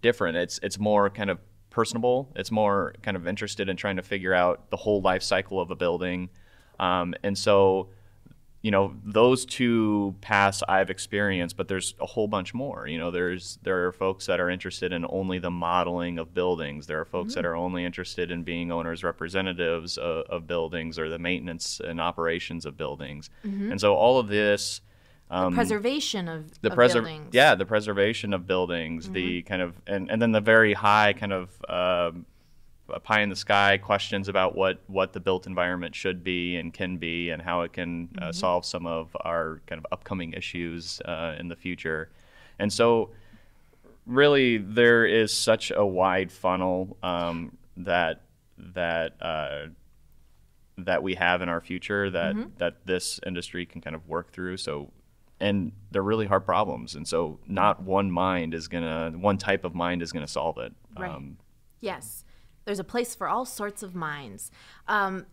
different. 0.00 0.36
It's 0.36 0.58
it's 0.62 0.78
more 0.78 1.10
kind 1.10 1.30
of 1.30 1.38
personable. 1.76 2.32
It's 2.34 2.50
more 2.50 2.94
kind 3.02 3.18
of 3.18 3.28
interested 3.28 3.68
in 3.68 3.76
trying 3.76 3.96
to 3.96 4.02
figure 4.02 4.32
out 4.32 4.70
the 4.70 4.78
whole 4.78 5.02
life 5.02 5.22
cycle 5.22 5.60
of 5.60 5.70
a 5.70 5.76
building. 5.76 6.30
Um, 6.80 7.14
and 7.22 7.36
so, 7.36 7.90
you 8.62 8.70
know, 8.70 8.94
those 9.04 9.44
two 9.44 10.14
paths 10.22 10.62
I've 10.66 10.88
experienced, 10.88 11.54
but 11.58 11.68
there's 11.68 11.94
a 12.00 12.06
whole 12.06 12.28
bunch 12.28 12.54
more. 12.54 12.88
You 12.88 12.98
know, 12.98 13.10
there's 13.10 13.58
there 13.62 13.86
are 13.86 13.92
folks 13.92 14.24
that 14.24 14.40
are 14.40 14.48
interested 14.48 14.90
in 14.90 15.04
only 15.10 15.38
the 15.38 15.50
modeling 15.50 16.18
of 16.18 16.32
buildings. 16.32 16.86
There 16.86 16.98
are 16.98 17.04
folks 17.04 17.34
that 17.34 17.44
are 17.44 17.54
only 17.54 17.84
interested 17.84 18.30
in 18.30 18.42
being 18.42 18.72
owners 18.72 19.04
representatives 19.04 19.98
of, 19.98 20.24
of 20.30 20.46
buildings 20.46 20.98
or 20.98 21.10
the 21.10 21.18
maintenance 21.18 21.80
and 21.80 22.00
operations 22.00 22.64
of 22.64 22.78
buildings. 22.78 23.28
And 23.70 23.78
so 23.78 23.94
all 23.94 24.18
of 24.18 24.28
this. 24.28 24.80
Um, 25.30 25.54
Preservation 25.54 26.28
of, 26.28 26.60
the 26.60 26.70
of 26.70 26.78
preser- 26.78 26.92
buildings. 26.94 27.30
yeah 27.32 27.54
the 27.56 27.66
preservation 27.66 28.32
of 28.32 28.46
buildings 28.46 29.10
the 29.10 29.42
kind 29.42 29.60
of 29.60 29.74
and, 29.86 30.08
and 30.10 30.22
then 30.22 30.30
the 30.30 30.40
very 30.40 30.72
high 30.72 31.14
kind 31.14 31.32
of 31.32 31.50
um, 31.68 32.26
pie 33.02 33.22
in 33.22 33.28
the 33.28 33.34
sky 33.34 33.76
questions 33.78 34.28
about 34.28 34.54
what 34.54 34.80
what 34.86 35.12
the 35.12 35.18
built 35.18 35.48
environment 35.48 35.96
should 35.96 36.22
be 36.22 36.54
and 36.54 36.72
can 36.72 36.96
be 36.98 37.30
and 37.30 37.42
how 37.42 37.62
it 37.62 37.72
can 37.72 38.08
uh, 38.22 38.30
solve 38.30 38.64
some 38.64 38.86
of 38.86 39.16
our 39.22 39.60
kind 39.66 39.80
of 39.80 39.86
upcoming 39.90 40.32
issues 40.32 41.00
uh, 41.06 41.34
in 41.40 41.48
the 41.48 41.56
future 41.56 42.08
and 42.60 42.72
so 42.72 43.10
really 44.06 44.58
there 44.58 45.04
is 45.04 45.32
such 45.34 45.72
a 45.74 45.84
wide 45.84 46.30
funnel 46.30 46.96
um, 47.02 47.56
that 47.76 48.22
that 48.58 49.20
uh, 49.20 49.66
that 50.78 51.02
we 51.02 51.14
have 51.14 51.42
in 51.42 51.48
our 51.48 51.60
future 51.60 52.10
that 52.10 52.34
Mm-hmm. 52.36 52.50
that 52.58 52.86
this 52.86 53.18
industry 53.26 53.66
can 53.66 53.80
kind 53.80 53.96
of 53.96 54.06
work 54.08 54.30
through. 54.30 54.58
So, 54.58 54.90
and 55.40 55.72
they're 55.90 56.02
really 56.02 56.26
hard 56.26 56.44
problems, 56.44 56.94
and 56.94 57.06
so 57.06 57.38
not 57.46 57.82
one 57.82 58.10
mind 58.10 58.54
is 58.54 58.68
gonna, 58.68 59.12
one 59.16 59.38
type 59.38 59.64
of 59.64 59.74
mind 59.74 60.02
is 60.02 60.12
gonna 60.12 60.26
solve 60.26 60.58
it. 60.58 60.72
Um, 60.96 61.02
Right. 61.02 61.22
Yes, 61.80 62.24
there's 62.64 62.78
a 62.78 62.84
place 62.84 63.14
for 63.14 63.28
all 63.28 63.44
sorts 63.44 63.82
of 63.82 63.94
minds. 63.94 64.50
Um, 64.88 65.26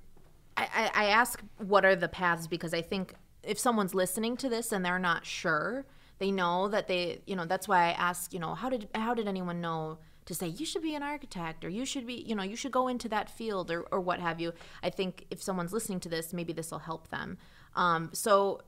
I, 0.55 0.67
I, 0.73 1.05
I 1.05 1.05
ask 1.05 1.41
what 1.57 1.83
are 1.85 1.95
the 1.95 2.07
paths 2.07 2.47
because 2.47 2.73
I 2.73 2.81
think 2.81 3.15
if 3.43 3.57
someone's 3.57 3.93
listening 3.95 4.37
to 4.37 4.49
this 4.49 4.71
and 4.71 4.85
they're 4.85 4.99
not 4.99 5.25
sure, 5.25 5.85
they 6.19 6.31
know 6.31 6.67
that 6.67 6.87
they, 6.87 7.21
you 7.25 7.35
know, 7.35 7.45
that's 7.45 7.67
why 7.67 7.85
I 7.87 7.91
ask, 7.91 8.33
you 8.33 8.39
know, 8.39 8.53
how 8.55 8.69
did 8.69 8.87
how 8.93 9.13
did 9.13 9.27
anyone 9.27 9.61
know 9.61 9.97
to 10.25 10.33
say 10.33 10.47
you 10.47 10.65
should 10.65 10.81
be 10.81 10.95
an 10.95 11.03
architect 11.03 11.65
or 11.65 11.69
you 11.69 11.85
should 11.85 12.07
be, 12.07 12.13
you 12.13 12.35
know, 12.35 12.43
you 12.43 12.55
should 12.55 12.71
go 12.71 12.87
into 12.87 13.09
that 13.09 13.29
field 13.29 13.71
or 13.71 13.81
or 13.91 13.99
what 13.99 14.19
have 14.19 14.39
you. 14.39 14.53
I 14.81 14.89
think 14.89 15.25
if 15.31 15.41
someone's 15.41 15.73
listening 15.73 15.99
to 16.01 16.09
this, 16.09 16.33
maybe 16.33 16.53
this 16.53 16.71
will 16.71 16.79
help 16.79 17.09
them. 17.09 17.37
Um, 17.75 18.09
so 18.13 18.61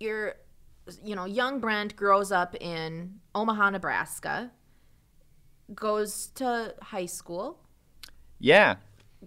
you're, 0.00 0.34
you 1.02 1.14
know, 1.14 1.24
young 1.24 1.60
Brent 1.60 1.94
grows 1.96 2.32
up 2.32 2.54
in 2.60 3.20
Omaha, 3.34 3.70
Nebraska 3.70 4.50
goes 5.74 6.28
to 6.34 6.74
high 6.82 7.06
school. 7.06 7.58
Yeah, 8.38 8.76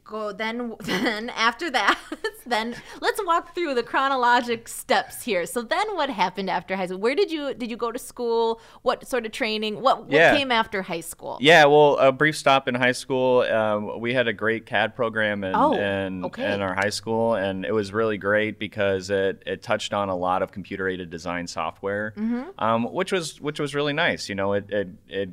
go 0.04 0.32
then 0.34 0.74
then 0.82 1.30
after 1.30 1.70
that 1.70 1.98
then 2.46 2.76
let's 3.00 3.22
walk 3.26 3.54
through 3.54 3.74
the 3.74 3.84
chronologic 3.84 4.68
steps 4.68 5.24
here 5.24 5.46
so 5.46 5.62
then 5.62 5.96
what 5.96 6.10
happened 6.10 6.50
after 6.50 6.76
high 6.76 6.86
school 6.88 6.98
where 7.00 7.16
did 7.16 7.32
you 7.32 7.54
did 7.54 7.70
you 7.70 7.78
go 7.78 7.92
to 7.92 8.00
school 8.00 8.60
what 8.82 9.08
sort 9.08 9.26
of 9.26 9.32
training 9.32 9.82
what, 9.82 10.04
what 10.06 10.12
Yeah. 10.12 10.36
came 10.36 10.52
after 10.52 10.82
high 10.82 11.00
school 11.02 11.38
Yeah, 11.42 11.66
well, 11.66 11.98
a 12.00 12.12
brief 12.12 12.36
stop 12.36 12.68
in 12.68 12.76
high 12.76 12.92
school. 12.92 13.42
Um, 13.42 14.00
we 14.00 14.14
had 14.14 14.28
a 14.28 14.34
great 14.34 14.66
CAD 14.66 14.96
program 14.96 15.44
in, 15.44 15.56
Oh, 15.56 15.74
in, 15.74 16.26
okay. 16.26 16.54
in 16.54 16.62
our 16.62 16.74
high 16.74 16.90
school, 16.90 17.36
and 17.36 17.64
it 17.66 17.72
was 17.74 17.94
really 17.94 18.18
great 18.18 18.58
because 18.60 19.10
it, 19.10 19.44
it 19.46 19.62
touched 19.62 19.94
on 19.94 20.10
a 20.10 20.16
lot 20.16 20.42
of 20.42 20.52
computer 20.52 20.88
aided 20.88 21.10
design 21.10 21.48
software, 21.48 22.14
Mm-hmm. 22.18 22.44
um, 22.60 22.92
which 22.94 23.12
was 23.12 23.40
which 23.40 23.60
was 23.60 23.74
really 23.76 23.94
nice. 23.94 24.28
You 24.30 24.36
know, 24.36 24.54
it, 24.54 24.66
it 24.70 24.88
it 25.08 25.30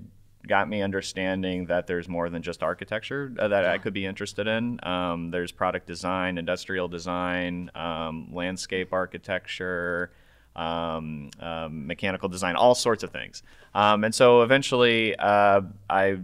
got 0.47 0.69
me 0.69 0.83
understanding 0.83 1.67
that 1.67 1.87
there's 1.87 2.09
more 2.09 2.31
than 2.31 2.43
just 2.43 2.63
architecture 2.63 3.33
uh, 3.39 3.49
that 3.49 3.67
I 3.67 3.79
could 3.79 3.93
be 3.93 4.07
interested 4.07 4.47
in. 4.47 4.81
Um, 4.83 5.31
there's 5.31 5.53
product 5.53 5.87
design, 5.87 6.39
industrial 6.39 6.89
design, 6.89 7.71
um, 7.75 8.29
landscape 8.33 8.93
architecture 8.93 10.11
um, 10.57 11.31
um, 11.41 11.87
mechanical 11.87 12.29
design, 12.29 12.57
all 12.57 12.75
sorts 12.75 13.03
of 13.03 13.11
things. 13.11 13.43
Um, 13.75 14.05
and 14.05 14.15
so 14.15 14.43
eventually, 14.43 15.17
uh, 15.17 15.63
I 15.89 16.19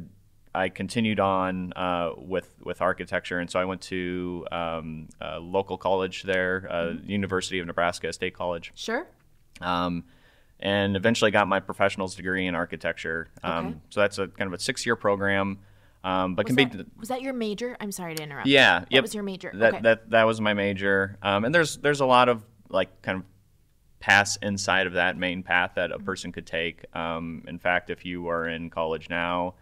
I 0.54 0.68
continued 0.68 1.20
on 1.20 1.73
uh, 1.75 2.12
with 2.16 2.54
with 2.62 2.80
architecture, 2.80 3.38
and 3.38 3.50
so 3.50 3.61
I 3.61 3.64
went 3.64 3.82
to 3.82 4.46
um, 4.50 5.08
a 5.20 5.38
local 5.38 5.78
college 5.78 6.23
there, 6.23 6.66
uh, 6.70 6.94
University 7.04 7.58
of 7.58 7.66
Nebraska 7.66 8.12
State 8.12 8.35
College, 8.35 8.73
sure. 8.75 9.06
Um, 9.61 10.04
and 10.60 10.96
eventually 10.96 11.30
got 11.30 11.48
my 11.48 11.60
professional's 11.60 12.14
degree 12.14 12.46
in 12.46 12.54
architecture. 12.54 13.28
Um, 13.42 13.66
Okay. 13.66 13.76
So 13.90 14.00
that's 14.00 14.18
a 14.18 14.28
kind 14.28 14.48
of 14.48 14.54
a 14.54 14.58
six 14.62 14.84
year 14.86 14.96
program, 14.96 15.58
um, 16.04 16.34
but 16.34 16.46
was 16.46 16.56
can 16.56 16.68
be 16.68 16.76
that, 16.76 16.98
was 16.98 17.08
that 17.08 17.20
your 17.22 17.32
major 17.34 17.76
i'm 17.80 17.90
sorry 17.92 18.14
to 18.14 18.22
interrupt 18.22 18.46
yeah, 18.46 18.80
that 18.80 18.92
yep. 18.92 19.02
was 19.02 19.14
your 19.14 19.25
major 19.25 19.50
That 19.54 19.75
okay 19.75 19.82
that 19.82 20.10
that 20.10 20.25
was 20.25 20.40
my 20.40 20.54
major. 20.54 21.18
Um, 21.22 21.44
and 21.44 21.54
there's 21.54 21.76
there's 21.78 22.00
a 22.00 22.06
lot 22.06 22.28
of 22.28 22.44
like 22.70 23.02
kind 23.02 23.18
of 23.18 23.25
paths 24.00 24.38
inside 24.42 24.86
of 24.86 24.92
that 24.94 25.16
main 25.16 25.42
path 25.42 25.72
that 25.76 25.90
Mm-hmm. 25.90 26.02
a 26.02 26.04
person 26.04 26.32
could 26.32 26.46
take. 26.46 26.84
Um, 26.94 27.44
in 27.48 27.58
fact, 27.58 27.90
if 27.90 28.04
you 28.04 28.28
are 28.28 28.48
in 28.48 28.70
college 28.70 29.08
now, 29.10 29.54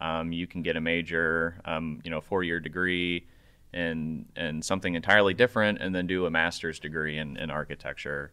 um, 0.00 0.32
you 0.32 0.46
can 0.46 0.62
get 0.62 0.76
a 0.76 0.80
major, 0.80 1.60
um, 1.64 2.00
you 2.04 2.10
know, 2.10 2.20
four 2.20 2.42
year 2.42 2.58
degree 2.60 3.26
And, 3.74 4.26
in 4.36 4.60
something 4.62 4.94
entirely 4.94 5.34
different, 5.34 5.80
and 5.80 5.94
then 5.94 6.06
do 6.06 6.26
a 6.26 6.30
master's 6.30 6.78
degree 6.78 7.16
in, 7.18 7.36
in 7.36 7.50
architecture. 7.50 8.32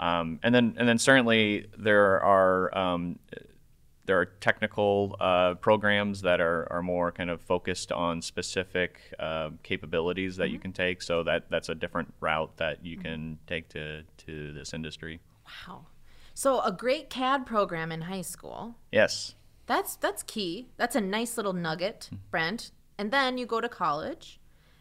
Um, 0.00 0.38
and 0.42 0.54
then 0.54 0.74
and 0.78 0.88
then 0.88 0.98
certainly 0.98 1.66
there 1.76 2.22
are 2.22 2.76
um, 2.76 3.18
there 4.06 4.18
are 4.18 4.26
technical 4.26 5.16
uh, 5.20 5.54
programs 5.54 6.22
that 6.22 6.40
are, 6.40 6.66
are 6.72 6.82
more 6.82 7.12
kind 7.12 7.28
of 7.28 7.42
focused 7.42 7.92
on 7.92 8.22
specific 8.22 9.00
uh, 9.18 9.50
capabilities 9.62 10.36
that 10.36 10.48
you 10.50 10.58
can 10.58 10.72
take. 10.72 11.02
So 11.02 11.22
that 11.24 11.50
that's 11.50 11.68
a 11.68 11.74
different 11.74 12.14
route 12.20 12.56
that 12.56 12.84
you 12.84 12.96
can 12.96 13.38
take 13.46 13.68
to 13.70 14.02
to 14.26 14.52
this 14.52 14.72
industry. 14.72 15.20
wow 15.44 15.86
so 16.34 16.60
a 16.60 16.70
great 16.70 17.10
cad 17.10 17.44
program 17.46 17.90
in 17.90 18.02
high 18.02 18.22
school 18.22 18.76
Yes. 18.92 19.34
That's 19.68 19.96
that's 19.96 20.22
key. 20.22 20.68
That's 20.78 20.96
a 20.96 21.00
nice 21.00 21.36
little 21.36 21.52
nugget, 21.52 22.08
Brent. 22.30 22.72
And 22.96 23.12
then 23.12 23.38
you 23.38 23.46
go 23.46 23.60
to 23.60 23.68
college, 23.68 24.40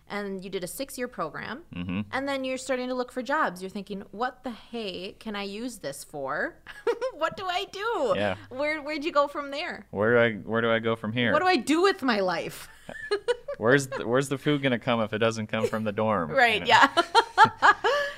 and 0.10 0.44
you 0.44 0.50
did 0.50 0.64
a 0.64 0.68
six-year 0.68 1.08
program, 1.08 1.64
Mm-hmm. 1.76 2.02
and 2.12 2.28
then 2.28 2.44
you're 2.44 2.58
starting 2.58 2.88
to 2.90 2.94
look 2.96 3.12
for 3.12 3.22
jobs. 3.22 3.62
You're 3.62 3.70
thinking, 3.70 4.04
"What 4.12 4.44
the 4.44 4.52
hey 4.52 5.16
can 5.20 5.36
I 5.36 5.44
use 5.44 5.78
this 5.80 6.04
for? 6.04 6.56
what 7.14 7.38
do 7.38 7.46
I 7.46 7.66
do? 7.72 8.14
Yeah. 8.16 8.36
Where 8.50 8.82
where'd 8.82 9.04
you 9.06 9.12
go 9.12 9.28
from 9.28 9.52
there? 9.52 9.86
Where 9.92 10.14
do 10.14 10.20
I 10.20 10.42
where 10.42 10.62
do 10.62 10.72
I 10.72 10.80
go 10.80 10.96
from 10.96 11.12
here? 11.14 11.32
What 11.34 11.42
do 11.42 11.48
I 11.48 11.56
do 11.58 11.82
with 11.82 12.02
my 12.04 12.20
life? 12.20 12.70
where's 13.58 13.88
the, 13.88 14.08
where's 14.08 14.30
the 14.30 14.38
food 14.38 14.62
gonna 14.62 14.80
come 14.80 15.02
if 15.02 15.12
it 15.14 15.18
doesn't 15.20 15.48
come 15.48 15.68
from 15.68 15.84
the 15.84 15.92
dorm? 15.92 16.30
you 16.32 16.38
right? 16.38 16.62
know? 16.62 16.68
Yeah. 16.68 16.90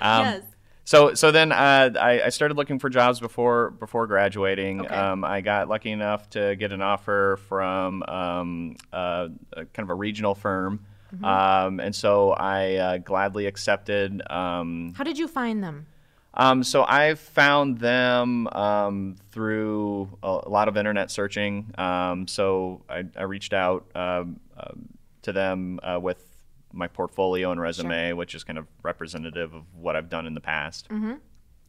Um, 0.02 0.26
yes. 0.26 0.44
So 0.86 1.14
so 1.14 1.32
then 1.32 1.52
uh, 1.52 1.92
I, 2.00 2.22
I 2.24 2.30
started 2.30 2.58
looking 2.58 2.80
for 2.80 2.90
jobs 2.90 3.20
before 3.20 3.72
before 3.72 4.08
graduating. 4.08 4.82
Okay. 4.82 4.96
Um, 4.96 5.24
I 5.24 5.42
got 5.42 5.70
lucky 5.70 5.92
enough 5.92 6.30
to 6.32 6.56
get 6.56 6.72
an 6.72 6.82
offer 6.82 7.38
from 7.48 8.02
um, 8.04 8.76
uh, 8.92 9.28
a, 9.54 9.66
kind 9.66 9.84
of 9.86 9.90
a 9.92 9.96
regional 9.96 10.34
firm, 10.34 10.86
Mm-hmm. 11.14 11.26
um, 11.26 11.80
and 11.80 11.96
so 11.96 12.32
I 12.32 12.76
uh, 12.76 12.98
gladly 12.98 13.46
accepted. 13.48 14.22
Um, 14.30 14.94
How 14.96 15.04
did 15.04 15.18
you 15.18 15.28
find 15.28 15.64
them? 15.64 15.88
um, 16.36 16.64
so 16.64 16.86
I 16.88 17.16
found 17.16 17.80
them 17.80 18.48
um, 18.48 19.16
through 19.32 20.10
a, 20.22 20.42
a 20.44 20.50
lot 20.50 20.68
of 20.68 20.78
internet 20.78 21.10
searching. 21.12 21.74
Um, 21.78 22.28
so 22.28 22.82
I, 22.90 23.06
I 23.18 23.24
reached 23.24 23.54
out 23.54 23.86
um, 23.96 24.40
um, 24.58 24.90
to 25.24 25.34
them 25.34 25.80
uh, 25.84 26.00
with 26.02 26.24
my 26.72 26.88
portfolio 26.88 27.52
and 27.52 27.60
resume, 27.60 28.14
which 28.14 28.36
is 28.36 28.44
kind 28.44 28.60
of 28.60 28.68
representative 28.84 29.54
of 29.56 29.64
what 29.76 29.96
I've 29.96 30.10
done 30.10 30.28
in 30.28 30.36
the 30.36 30.42
past. 30.42 30.88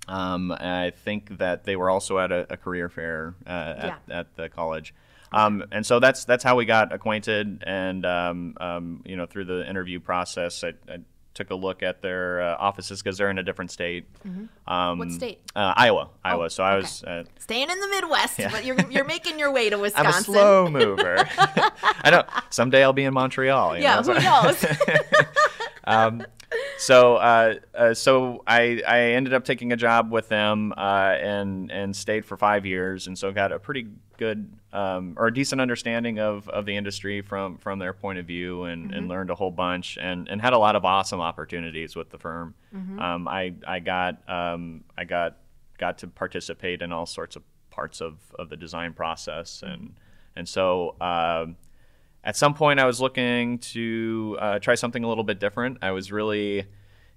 Um, 0.09 0.51
and 0.51 0.71
I 0.71 0.91
think 0.91 1.39
that 1.39 1.65
they 1.65 1.77
were 1.77 1.89
also 1.89 2.19
at 2.19 2.31
a, 2.31 2.47
a 2.53 2.57
career 2.57 2.89
fair 2.89 3.35
uh, 3.47 3.51
at, 3.51 4.03
at 4.11 4.37
the 4.37 4.49
college. 4.49 4.93
Um, 5.33 5.65
and 5.71 5.87
so 5.87 6.01
that's 6.01 6.25
that's 6.25 6.43
how 6.43 6.57
we 6.57 6.65
got 6.65 6.93
acquainted, 6.93 7.63
and 7.67 8.05
um, 8.05 8.55
um, 8.61 9.03
you 9.07 9.17
know 9.17 9.27
through 9.27 9.45
the 9.45 9.69
interview 9.69 10.01
process, 10.01 10.65
I, 10.65 10.73
I 10.89 10.99
took 11.35 11.51
a 11.51 11.55
look 11.55 11.83
at 11.85 12.03
their 12.03 12.43
uh, 12.43 12.57
offices 12.59 13.01
because 13.01 13.17
they're 13.17 13.31
in 13.31 13.39
a 13.39 13.43
different 13.43 13.71
state. 13.71 14.07
Um, 14.67 14.99
What 14.99 15.13
state? 15.13 15.41
Uh, 15.55 15.73
Iowa, 15.77 16.09
Iowa. 16.25 16.47
Oh, 16.47 16.49
so 16.49 16.65
I 16.65 16.73
okay. 16.73 16.81
was. 16.83 17.05
Uh, 17.05 17.25
Staying 17.39 17.71
in 17.71 17.79
the 17.81 17.89
Midwest, 17.89 18.39
but 18.51 18.65
you're 18.65 18.81
you're 18.91 19.05
making 19.05 19.39
your 19.39 19.53
way 19.53 19.71
to 19.71 19.79
Wisconsin. 19.79 20.13
I'm 20.15 20.21
a 20.21 20.25
slow 20.25 20.69
mover. 20.69 21.17
I 21.39 22.11
know. 22.11 22.25
Someday 22.51 22.83
I'll 22.83 22.93
be 22.93 23.05
in 23.05 23.15
Montreal. 23.15 23.79
Yeah, 23.79 24.01
know, 24.01 24.13
who 24.13 24.21
so- 24.21 24.51
knows? 25.87 26.21
so 26.79 27.17
uh, 27.17 27.55
uh, 27.75 27.95
so 27.95 28.43
I, 28.47 28.83
I 28.87 28.99
ended 29.13 29.33
up 29.35 29.45
taking 29.45 29.73
a 29.73 29.77
job 29.77 30.11
with 30.11 30.29
them 30.29 30.73
uh, 30.77 31.15
and 31.21 31.71
and 31.71 31.95
stayed 31.95 32.25
for 32.25 32.37
five 32.37 32.67
years 32.67 33.07
and 33.07 33.17
so 33.17 33.31
got 33.33 33.53
a 33.53 33.59
pretty 33.59 33.87
good 34.19 34.51
um, 34.73 35.15
or 35.17 35.27
a 35.27 35.35
decent 35.35 35.61
understanding 35.61 36.19
of, 36.19 36.49
of 36.49 36.67
the 36.67 36.77
industry 36.77 37.23
from 37.23 37.59
from 37.59 37.79
their 37.79 37.93
point 37.93 38.19
of 38.19 38.27
view 38.27 38.65
and, 38.65 38.93
and 38.95 39.09
learned 39.09 39.31
a 39.31 39.35
whole 39.35 39.51
bunch 39.51 39.99
and, 40.01 40.29
and 40.29 40.41
had 40.41 40.53
a 40.53 40.59
lot 40.59 40.77
of 40.77 40.85
awesome 40.85 41.21
opportunities 41.21 41.97
with 41.97 42.11
the 42.11 42.19
firm. 42.19 42.55
Um, 43.01 43.29
I 43.29 43.55
I 43.67 43.81
got 43.81 44.29
um, 44.29 44.85
I 44.97 45.05
got 45.05 45.39
got 45.79 45.99
to 45.99 46.07
participate 46.07 46.83
in 46.83 46.93
all 46.93 47.07
sorts 47.07 47.37
of 47.37 47.43
parts 47.71 48.01
of, 48.01 48.19
of 48.39 48.49
the 48.49 48.57
design 48.57 48.93
process 48.93 49.63
and 49.63 49.95
and 50.37 50.49
so. 50.49 50.97
um 51.01 51.57
at 52.23 52.37
some 52.37 52.53
point, 52.53 52.79
I 52.79 52.85
was 52.85 53.01
looking 53.01 53.59
to 53.59 54.37
uh, 54.39 54.59
try 54.59 54.75
something 54.75 55.05
a 55.05 55.09
little 55.09 55.25
bit 55.25 55.41
different. 55.41 55.79
I 55.81 55.93
was 55.93 56.13
really 56.13 56.67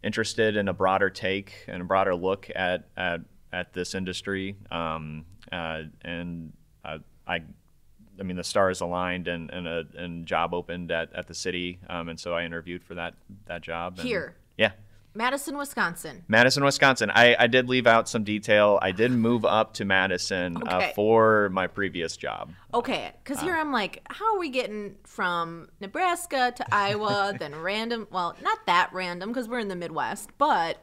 interested 0.01 0.55
in 0.55 0.67
a 0.69 0.73
broader 0.73 1.09
take 1.09 1.53
and 1.67 1.81
a 1.81 1.85
broader 1.85 2.15
look 2.15 2.49
at 2.55 2.87
at, 2.95 3.21
at 3.51 3.73
this 3.73 3.95
industry, 3.95 4.55
um, 4.71 5.25
uh, 5.51 5.83
and 6.03 6.53
uh, 6.85 6.99
I. 7.27 7.41
I 8.19 8.21
mean, 8.21 8.37
the 8.37 8.43
stars 8.43 8.79
aligned 8.81 9.27
and, 9.27 9.49
and 9.49 9.67
a 9.67 9.85
and 9.97 10.27
job 10.27 10.53
opened 10.53 10.91
at, 10.91 11.11
at 11.15 11.25
the 11.25 11.33
city, 11.33 11.79
um, 11.89 12.09
and 12.09 12.19
so 12.19 12.35
I 12.35 12.43
interviewed 12.45 12.83
for 12.83 12.93
that 12.93 13.15
that 13.47 13.63
job. 13.63 13.95
and- 13.97 14.07
Here. 14.07 14.35
yeah, 14.55 14.73
Madison, 15.15 15.57
Wisconsin. 15.57 16.23
Madison, 16.27 16.63
Wisconsin. 16.63 17.09
I, 17.09 17.35
I 17.39 17.47
did 17.47 17.67
leave 17.67 17.87
out 17.87 18.07
some 18.07 18.23
detail. 18.23 18.77
I 18.83 18.91
did 18.91 19.09
move 19.11 19.45
up 19.45 19.73
to 19.75 19.85
Madison 19.85 20.61
uh, 20.67 20.89
for 20.95 21.49
my 21.49 21.65
previous 21.65 22.15
job. 22.15 22.51
Okay, 22.71 23.11
because 23.23 23.39
Uh. 23.39 23.45
here 23.45 23.55
I'm 23.55 23.71
like, 23.71 24.03
how 24.11 24.35
are 24.35 24.39
we 24.39 24.49
getting 24.51 24.95
from 25.05 25.69
Nebraska 25.81 26.53
to 26.55 26.65
Iowa, 26.71 27.33
then 27.39 27.55
random? 27.55 28.07
Well, 28.11 28.35
not 28.43 28.59
that 28.67 28.91
random 28.93 29.29
because 29.31 29.49
we're 29.49 29.57
in 29.59 29.69
the 29.69 29.75
Midwest, 29.75 30.29
but 30.37 30.77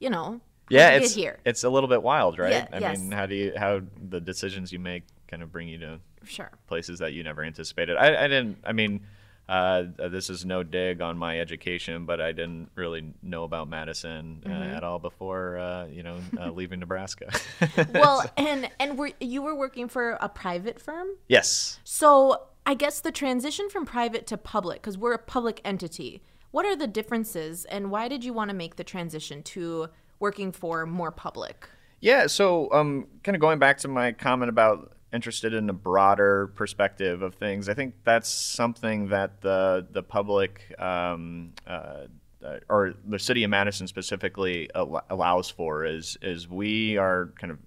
you 0.00 0.08
know, 0.08 0.40
Yeah, 0.70 0.92
it's 0.92 1.14
here. 1.14 1.40
it's 1.44 1.62
a 1.62 1.68
little 1.68 1.90
bit 1.90 2.02
wild, 2.02 2.38
right? 2.38 2.52
Yeah, 2.52 2.68
I 2.72 2.78
yes. 2.78 2.98
mean, 2.98 3.10
how 3.12 3.26
do 3.26 3.34
you 3.34 3.52
how 3.54 3.82
the 4.08 4.18
decisions 4.20 4.72
you 4.72 4.78
make 4.78 5.02
kind 5.34 5.42
of 5.42 5.50
bring 5.52 5.66
you 5.68 5.78
to 5.78 5.98
Sure. 6.24 6.50
places 6.68 7.00
that 7.00 7.12
you 7.12 7.22
never 7.24 7.42
anticipated? 7.42 7.96
I, 7.96 8.24
I 8.24 8.28
didn't. 8.28 8.58
I 8.64 8.72
mean, 8.72 9.00
uh, 9.48 9.82
this 9.98 10.30
is 10.30 10.44
no 10.46 10.62
dig 10.62 11.02
on 11.02 11.18
my 11.18 11.38
education, 11.40 12.06
but 12.06 12.20
I 12.20 12.30
didn't 12.32 12.70
really 12.76 13.12
know 13.22 13.42
about 13.44 13.68
Madison 13.68 14.42
uh, 14.46 14.48
Mm-hmm. 14.48 14.74
at 14.76 14.84
all 14.84 14.98
before 15.00 15.58
uh, 15.58 15.86
you 15.86 16.02
know 16.04 16.18
uh, 16.40 16.50
leaving 16.58 16.78
Nebraska. 16.80 17.30
Well, 17.92 18.24
and 18.36 18.70
and 18.78 18.96
were 18.96 19.10
you 19.20 19.42
were 19.42 19.54
working 19.56 19.88
for 19.88 20.12
a 20.20 20.28
private 20.28 20.80
firm? 20.80 21.08
yes. 21.28 21.78
So 21.84 22.46
I 22.64 22.74
guess 22.74 23.00
the 23.00 23.12
transition 23.12 23.68
from 23.68 23.84
private 23.84 24.26
to 24.28 24.36
public, 24.38 24.80
because 24.80 24.96
we're 24.96 25.12
a 25.14 25.18
public 25.18 25.60
entity. 25.64 26.22
What 26.52 26.64
are 26.64 26.76
the 26.76 26.86
differences, 26.86 27.64
and 27.66 27.90
why 27.90 28.06
did 28.08 28.24
you 28.24 28.32
want 28.32 28.48
to 28.50 28.54
make 28.56 28.76
the 28.76 28.84
transition 28.84 29.42
to 29.42 29.88
working 30.20 30.52
for 30.52 30.86
more 30.86 31.10
public? 31.10 31.68
Yeah, 32.00 32.28
so 32.28 32.72
um, 32.72 33.06
kind 33.24 33.34
of 33.36 33.40
going 33.40 33.58
back 33.58 33.78
to 33.78 33.88
my 33.88 34.12
comment 34.12 34.48
about 34.50 34.92
interested 35.14 35.54
in 35.54 35.70
a 35.70 35.72
broader 35.72 36.48
perspective 36.48 37.22
of 37.22 37.34
things, 37.36 37.68
I 37.68 37.74
think 37.74 37.94
that's 38.04 38.28
something 38.28 39.08
that 39.08 39.40
the 39.40 39.86
the 39.90 40.02
public 40.02 40.74
um, 40.78 41.52
uh, 41.66 42.06
uh, 42.44 42.58
or 42.68 42.94
the 43.06 43.18
city 43.18 43.44
of 43.44 43.50
Madison 43.50 43.86
specifically 43.86 44.68
al- 44.74 45.04
allows 45.08 45.48
for 45.48 45.84
is 45.84 46.18
is 46.20 46.48
we 46.48 46.98
are 46.98 47.32
kind 47.40 47.50
of 47.50 47.58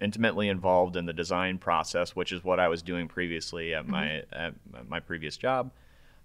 intimately 0.00 0.48
involved 0.48 0.96
in 0.96 1.06
the 1.06 1.12
design 1.12 1.58
process, 1.58 2.14
which 2.14 2.32
is 2.32 2.44
what 2.44 2.60
I 2.60 2.68
was 2.68 2.82
doing 2.82 3.08
previously 3.08 3.74
at 3.74 3.88
my 3.88 4.22
at 4.32 4.54
my 4.88 5.00
previous 5.00 5.36
job. 5.36 5.72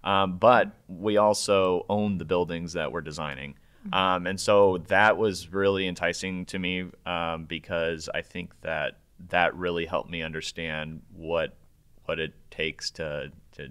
Um, 0.04 0.38
but 0.38 0.72
we 0.88 1.16
also 1.16 1.84
own 1.88 2.18
the 2.18 2.24
buildings 2.24 2.74
that 2.74 2.92
we're 2.92 3.00
designing. 3.00 3.56
Um, 3.92 4.26
and 4.26 4.38
so 4.40 4.78
that 4.88 5.16
was 5.16 5.52
really 5.52 5.86
enticing 5.86 6.44
to 6.46 6.58
me 6.58 6.86
um, 7.06 7.44
because 7.44 8.08
I 8.12 8.22
think 8.22 8.52
that 8.62 8.98
that 9.28 9.54
really 9.56 9.86
helped 9.86 10.10
me 10.10 10.22
understand 10.22 11.02
what 11.12 11.56
what 12.04 12.18
it 12.18 12.34
takes 12.50 12.90
to 12.92 13.32
to 13.52 13.68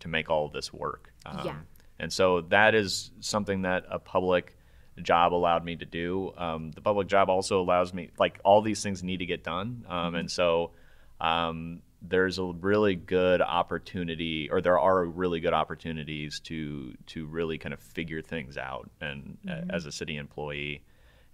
to 0.00 0.08
make 0.08 0.30
all 0.30 0.46
of 0.46 0.52
this 0.52 0.72
work. 0.72 1.12
Um, 1.26 1.46
Yeah. 1.46 1.56
And 1.98 2.12
so 2.12 2.40
that 2.42 2.74
is 2.74 3.12
something 3.20 3.62
that 3.62 3.84
a 3.88 3.98
public 3.98 4.56
job 5.02 5.32
allowed 5.32 5.64
me 5.64 5.76
to 5.76 5.84
do. 5.84 6.32
Um, 6.36 6.72
the 6.72 6.80
public 6.80 7.06
job 7.08 7.28
also 7.28 7.60
allows 7.60 7.94
me, 7.94 8.10
like, 8.18 8.40
all 8.44 8.62
these 8.62 8.82
things 8.82 9.02
need 9.02 9.18
to 9.18 9.26
get 9.26 9.44
done. 9.44 9.84
Um, 9.88 10.14
And 10.14 10.30
so 10.30 10.72
um, 11.20 11.82
there's 12.02 12.38
a 12.38 12.44
really 12.44 12.96
good 12.96 13.40
opportunity, 13.40 14.50
or 14.50 14.60
there 14.60 14.78
are 14.78 15.04
really 15.04 15.40
good 15.40 15.54
opportunities 15.54 16.40
to 16.40 16.94
to 17.06 17.26
really 17.26 17.58
kind 17.58 17.72
of 17.72 17.80
figure 17.80 18.22
things 18.22 18.56
out, 18.58 18.90
and 19.00 19.38
uh, 19.48 19.62
as 19.70 19.86
a 19.86 19.92
city 19.92 20.16
employee, 20.16 20.82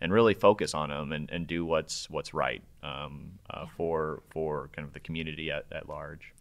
and 0.01 0.13
really 0.13 0.35
focus 0.35 0.75
on 0.75 0.89
them 0.91 1.13
and, 1.13 1.31
and 1.31 1.47
do 1.47 1.65
what's 1.65 2.09
what's 2.11 2.33
right 2.35 2.63
um, 2.83 3.33
uh, 3.51 3.67
for 3.77 4.23
for 4.31 4.71
kind 4.75 4.87
of 4.87 4.95
the 4.95 5.01
community 5.01 5.51
at, 5.51 5.67
at 5.73 5.89
large. 5.89 6.33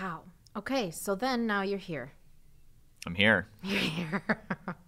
Wow. 0.00 0.22
Okay, 0.56 0.90
so 0.90 1.14
then 1.14 1.46
now 1.46 1.62
you're 1.62 1.78
here. 1.78 2.12
I'm 3.06 3.14
here. 3.14 3.46
You're 3.62 3.78
here. 3.80 4.22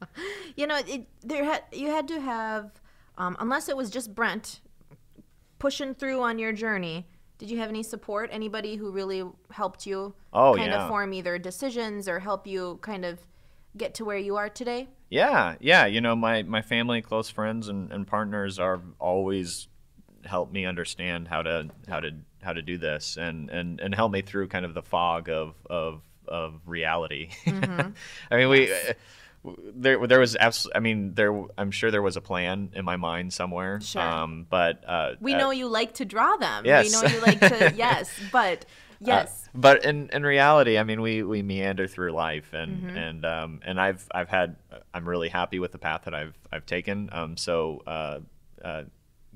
you 0.56 0.66
know, 0.66 0.78
it, 0.86 1.06
there 1.22 1.44
had 1.44 1.62
you 1.72 1.88
had 1.88 2.08
to 2.08 2.20
have, 2.20 2.72
um, 3.16 3.36
unless 3.38 3.68
it 3.68 3.76
was 3.76 3.88
just 3.88 4.14
Brent 4.14 4.60
pushing 5.58 5.94
through 5.94 6.20
on 6.20 6.38
your 6.38 6.52
journey. 6.52 7.06
Did 7.38 7.50
you 7.50 7.58
have 7.58 7.70
any 7.70 7.82
support? 7.82 8.28
Anybody 8.32 8.76
who 8.76 8.90
really 8.90 9.24
helped 9.50 9.86
you 9.86 10.14
Oh, 10.32 10.54
kind 10.54 10.72
yeah. 10.72 10.82
of 10.82 10.88
form 10.88 11.14
either 11.14 11.38
decisions 11.38 12.08
or 12.08 12.18
help 12.18 12.46
you 12.46 12.78
kind 12.82 13.04
of 13.04 13.18
get 13.76 13.94
to 13.94 14.04
where 14.04 14.18
you 14.18 14.36
are 14.36 14.48
today? 14.50 14.88
Yeah, 15.10 15.56
yeah. 15.60 15.86
You 15.86 16.00
know, 16.00 16.14
my, 16.16 16.42
my 16.44 16.62
family, 16.62 17.02
close 17.02 17.28
friends, 17.28 17.68
and, 17.68 17.92
and 17.92 18.06
partners 18.06 18.58
are 18.58 18.80
always 18.98 19.68
helped 20.24 20.52
me 20.52 20.66
understand 20.66 21.26
how 21.28 21.42
to 21.42 21.68
how 21.88 21.98
to 22.00 22.10
how 22.42 22.52
to 22.52 22.62
do 22.62 22.78
this 22.78 23.16
and, 23.16 23.50
and, 23.50 23.80
and 23.80 23.94
help 23.94 24.12
me 24.12 24.22
through 24.22 24.48
kind 24.48 24.64
of 24.64 24.72
the 24.74 24.82
fog 24.82 25.28
of 25.28 25.54
of, 25.68 26.02
of 26.28 26.60
reality. 26.64 27.30
I 27.46 28.36
mean, 28.36 28.48
we 28.48 28.72
uh, 28.72 28.92
there 29.74 30.06
there 30.06 30.20
was 30.20 30.36
absolutely. 30.36 30.76
I 30.76 30.80
mean, 30.80 31.14
there 31.14 31.44
I'm 31.56 31.70
sure 31.70 31.90
there 31.90 32.02
was 32.02 32.16
a 32.16 32.20
plan 32.20 32.70
in 32.74 32.84
my 32.84 32.96
mind 32.96 33.32
somewhere. 33.32 33.80
Sure. 33.80 34.02
Um, 34.02 34.46
but 34.48 34.84
uh, 34.86 35.14
We 35.20 35.34
uh, 35.34 35.38
know 35.38 35.50
you 35.50 35.66
like 35.66 35.94
to 35.94 36.04
draw 36.04 36.36
them. 36.36 36.64
Yes. 36.64 36.86
We 36.86 36.92
know 36.92 37.14
you 37.14 37.20
like 37.22 37.40
to 37.40 37.72
yes, 37.76 38.10
but 38.30 38.64
yes. 39.00 39.46
Uh, 39.46 39.50
but 39.54 39.84
in, 39.84 40.08
in 40.12 40.22
reality, 40.22 40.78
I 40.78 40.84
mean, 40.84 41.00
we, 41.00 41.22
we 41.22 41.42
meander 41.42 41.86
through 41.88 42.12
life, 42.12 42.52
and 42.52 42.82
Mm-hmm. 42.84 42.96
and 42.96 43.24
um, 43.26 43.60
and 43.64 43.80
I've 43.80 44.06
I've 44.14 44.28
had 44.28 44.56
I'm 44.94 45.08
really 45.08 45.28
happy 45.28 45.58
with 45.58 45.72
the 45.72 45.78
path 45.78 46.02
that 46.04 46.14
I've 46.14 46.36
I've 46.52 46.66
taken. 46.66 47.08
Um, 47.12 47.36
so 47.36 47.82
uh, 47.86 48.18
uh, 48.64 48.84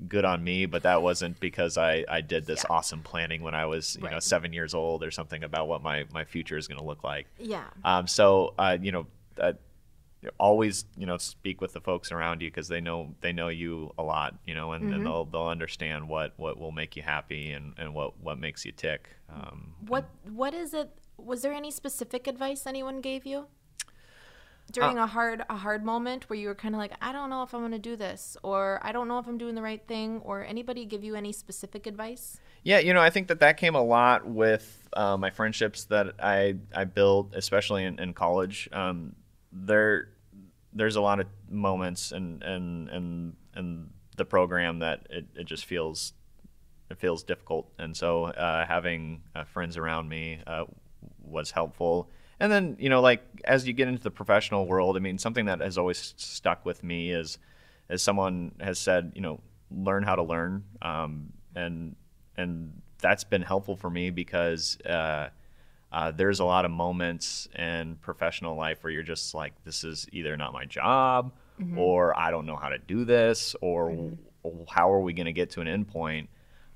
good 0.07 0.25
on 0.25 0.43
me. 0.43 0.65
But 0.65 0.83
that 0.83 1.01
wasn't 1.01 1.39
because 1.39 1.77
I, 1.77 2.05
I 2.09 2.21
did 2.21 2.45
this 2.45 2.63
Yeah. 2.67 2.75
awesome 2.75 3.01
planning 3.01 3.41
when 3.41 3.55
I 3.55 3.65
was 3.65 3.97
you 4.01 4.09
know 4.09 4.19
seven 4.19 4.53
years 4.53 4.73
old 4.73 5.03
or 5.03 5.11
something 5.11 5.43
about 5.43 5.67
what 5.67 5.81
my 5.83 6.05
my 6.13 6.23
future 6.25 6.57
is 6.57 6.67
going 6.67 6.79
to 6.79 6.85
look 6.85 7.03
like. 7.03 7.27
yeah. 7.39 7.65
Um, 7.83 8.07
so 8.07 8.53
uh, 8.57 8.77
you 8.81 8.91
know, 8.91 9.07
uh, 9.39 9.53
always 10.39 10.85
you 10.97 11.05
know 11.05 11.17
speak 11.17 11.61
with 11.61 11.73
the 11.73 11.81
folks 11.81 12.11
around 12.11 12.41
you 12.41 12.49
because 12.49 12.67
they 12.67 12.81
know 12.81 13.15
they 13.21 13.33
know 13.33 13.47
you 13.49 13.93
a 13.97 14.03
lot, 14.03 14.35
you 14.45 14.55
know, 14.55 14.71
and, 14.73 14.85
Mm-hmm. 14.85 14.93
and 14.93 15.05
they'll 15.05 15.25
they'll 15.25 15.47
understand 15.47 16.07
what 16.09 16.33
what 16.37 16.59
will 16.59 16.71
make 16.71 16.95
you 16.95 17.03
happy 17.03 17.51
and, 17.51 17.73
and 17.77 17.93
what 17.93 18.19
what 18.21 18.37
makes 18.39 18.65
you 18.65 18.71
tick. 18.71 19.09
Um, 19.29 19.73
What 19.87 20.05
what 20.31 20.53
is 20.53 20.73
it? 20.73 20.89
Was 21.17 21.41
there 21.41 21.53
any 21.53 21.71
specific 21.71 22.27
advice 22.27 22.65
anyone 22.67 23.01
gave 23.01 23.25
you 23.25 23.47
Uh, 24.67 24.71
during 24.71 24.97
a 24.97 25.07
hard 25.07 25.43
a 25.49 25.55
hard 25.57 25.83
moment 25.85 26.29
where 26.29 26.37
you 26.37 26.47
were 26.47 26.55
kind 26.55 26.75
of 26.75 26.79
like, 26.79 26.93
I 27.01 27.11
don't 27.13 27.29
know 27.29 27.43
if 27.43 27.53
I'm 27.53 27.61
going 27.61 27.71
to 27.71 27.79
do 27.79 27.95
this, 27.95 28.35
or 28.43 28.79
I 28.83 28.91
don't 28.91 29.07
know 29.07 29.19
if 29.19 29.27
I'm 29.27 29.37
doing 29.37 29.55
the 29.55 29.61
right 29.61 29.85
thing, 29.87 30.21
or 30.23 30.43
anybody 30.43 30.85
give 30.85 31.03
you 31.03 31.15
any 31.15 31.31
specific 31.31 31.85
advice? 31.87 32.39
Yeah, 32.63 32.79
you 32.79 32.93
know, 32.93 33.01
I 33.01 33.11
think 33.11 33.27
that 33.27 33.39
that 33.41 33.57
came 33.57 33.75
a 33.75 33.83
lot 33.83 34.25
with 34.25 34.89
uh, 34.93 35.17
my 35.17 35.29
friendships 35.29 35.85
that 35.85 36.15
I 36.19 36.55
I 36.73 36.85
built, 36.85 37.33
especially 37.35 37.83
in, 37.85 37.99
in 37.99 38.13
college. 38.13 38.67
Um, 38.73 39.15
there, 39.51 40.09
there's 40.75 40.97
a 40.97 41.01
lot 41.01 41.19
of 41.19 41.27
moments 41.49 42.11
and 42.11 42.43
and 42.43 42.89
and 42.89 43.35
and 43.55 43.89
the 44.17 44.25
program 44.25 44.79
that 44.79 45.07
it, 45.09 45.25
it 45.35 45.45
just 45.45 45.65
feels 45.65 46.13
it 46.91 46.99
feels 46.99 47.23
difficult, 47.23 47.71
and 47.79 47.95
so 47.97 48.25
uh, 48.25 48.65
having 48.65 49.23
uh, 49.35 49.43
friends 49.43 49.75
around 49.77 50.07
me 50.07 50.39
uh, 50.45 50.65
was 51.23 51.49
helpful. 51.51 52.09
And 52.39 52.51
then 52.51 52.75
you 52.79 52.89
know, 52.89 53.01
like 53.01 53.23
as 53.45 53.65
you 53.65 53.73
get 53.73 53.87
into 53.87 54.03
the 54.03 54.11
professional 54.11 54.67
world, 54.67 54.95
I 54.97 54.99
mean, 54.99 55.17
something 55.17 55.45
that 55.45 55.61
has 55.61 55.77
always 55.77 56.13
stuck 56.17 56.65
with 56.65 56.83
me 56.83 57.11
is, 57.11 57.39
as 57.89 58.03
someone 58.03 58.51
has 58.59 58.77
said, 58.77 59.13
you 59.15 59.21
know, 59.21 59.39
learn 59.71 60.03
how 60.03 60.15
to 60.15 60.23
learn, 60.23 60.63
um, 60.81 61.33
and 61.55 61.95
and 62.37 62.81
that's 62.99 63.23
been 63.23 63.41
helpful 63.41 63.75
for 63.75 63.89
me 63.89 64.09
because 64.09 64.77
uh, 65.95 66.11
there's 66.11 66.41
a 66.41 66.45
lot 66.45 66.65
of 66.65 66.71
moments 66.71 67.47
in 67.57 67.95
professional 68.01 68.57
life 68.57 68.83
where 68.83 68.91
you're 68.91 69.01
just 69.01 69.33
like, 69.33 69.53
this 69.63 69.85
is 69.85 70.07
either 70.11 70.35
not 70.35 70.51
my 70.51 70.65
job, 70.65 71.31
or 71.77 72.19
I 72.19 72.31
don't 72.31 72.45
know 72.45 72.57
how 72.57 72.67
to 72.67 72.77
do 72.77 73.05
this, 73.05 73.55
or 73.61 74.11
how 74.69 74.91
are 74.91 74.99
we 74.99 75.13
going 75.13 75.27
to 75.27 75.31
get 75.31 75.51
to 75.51 75.61
an 75.61 75.67
endpoint? 75.67 76.27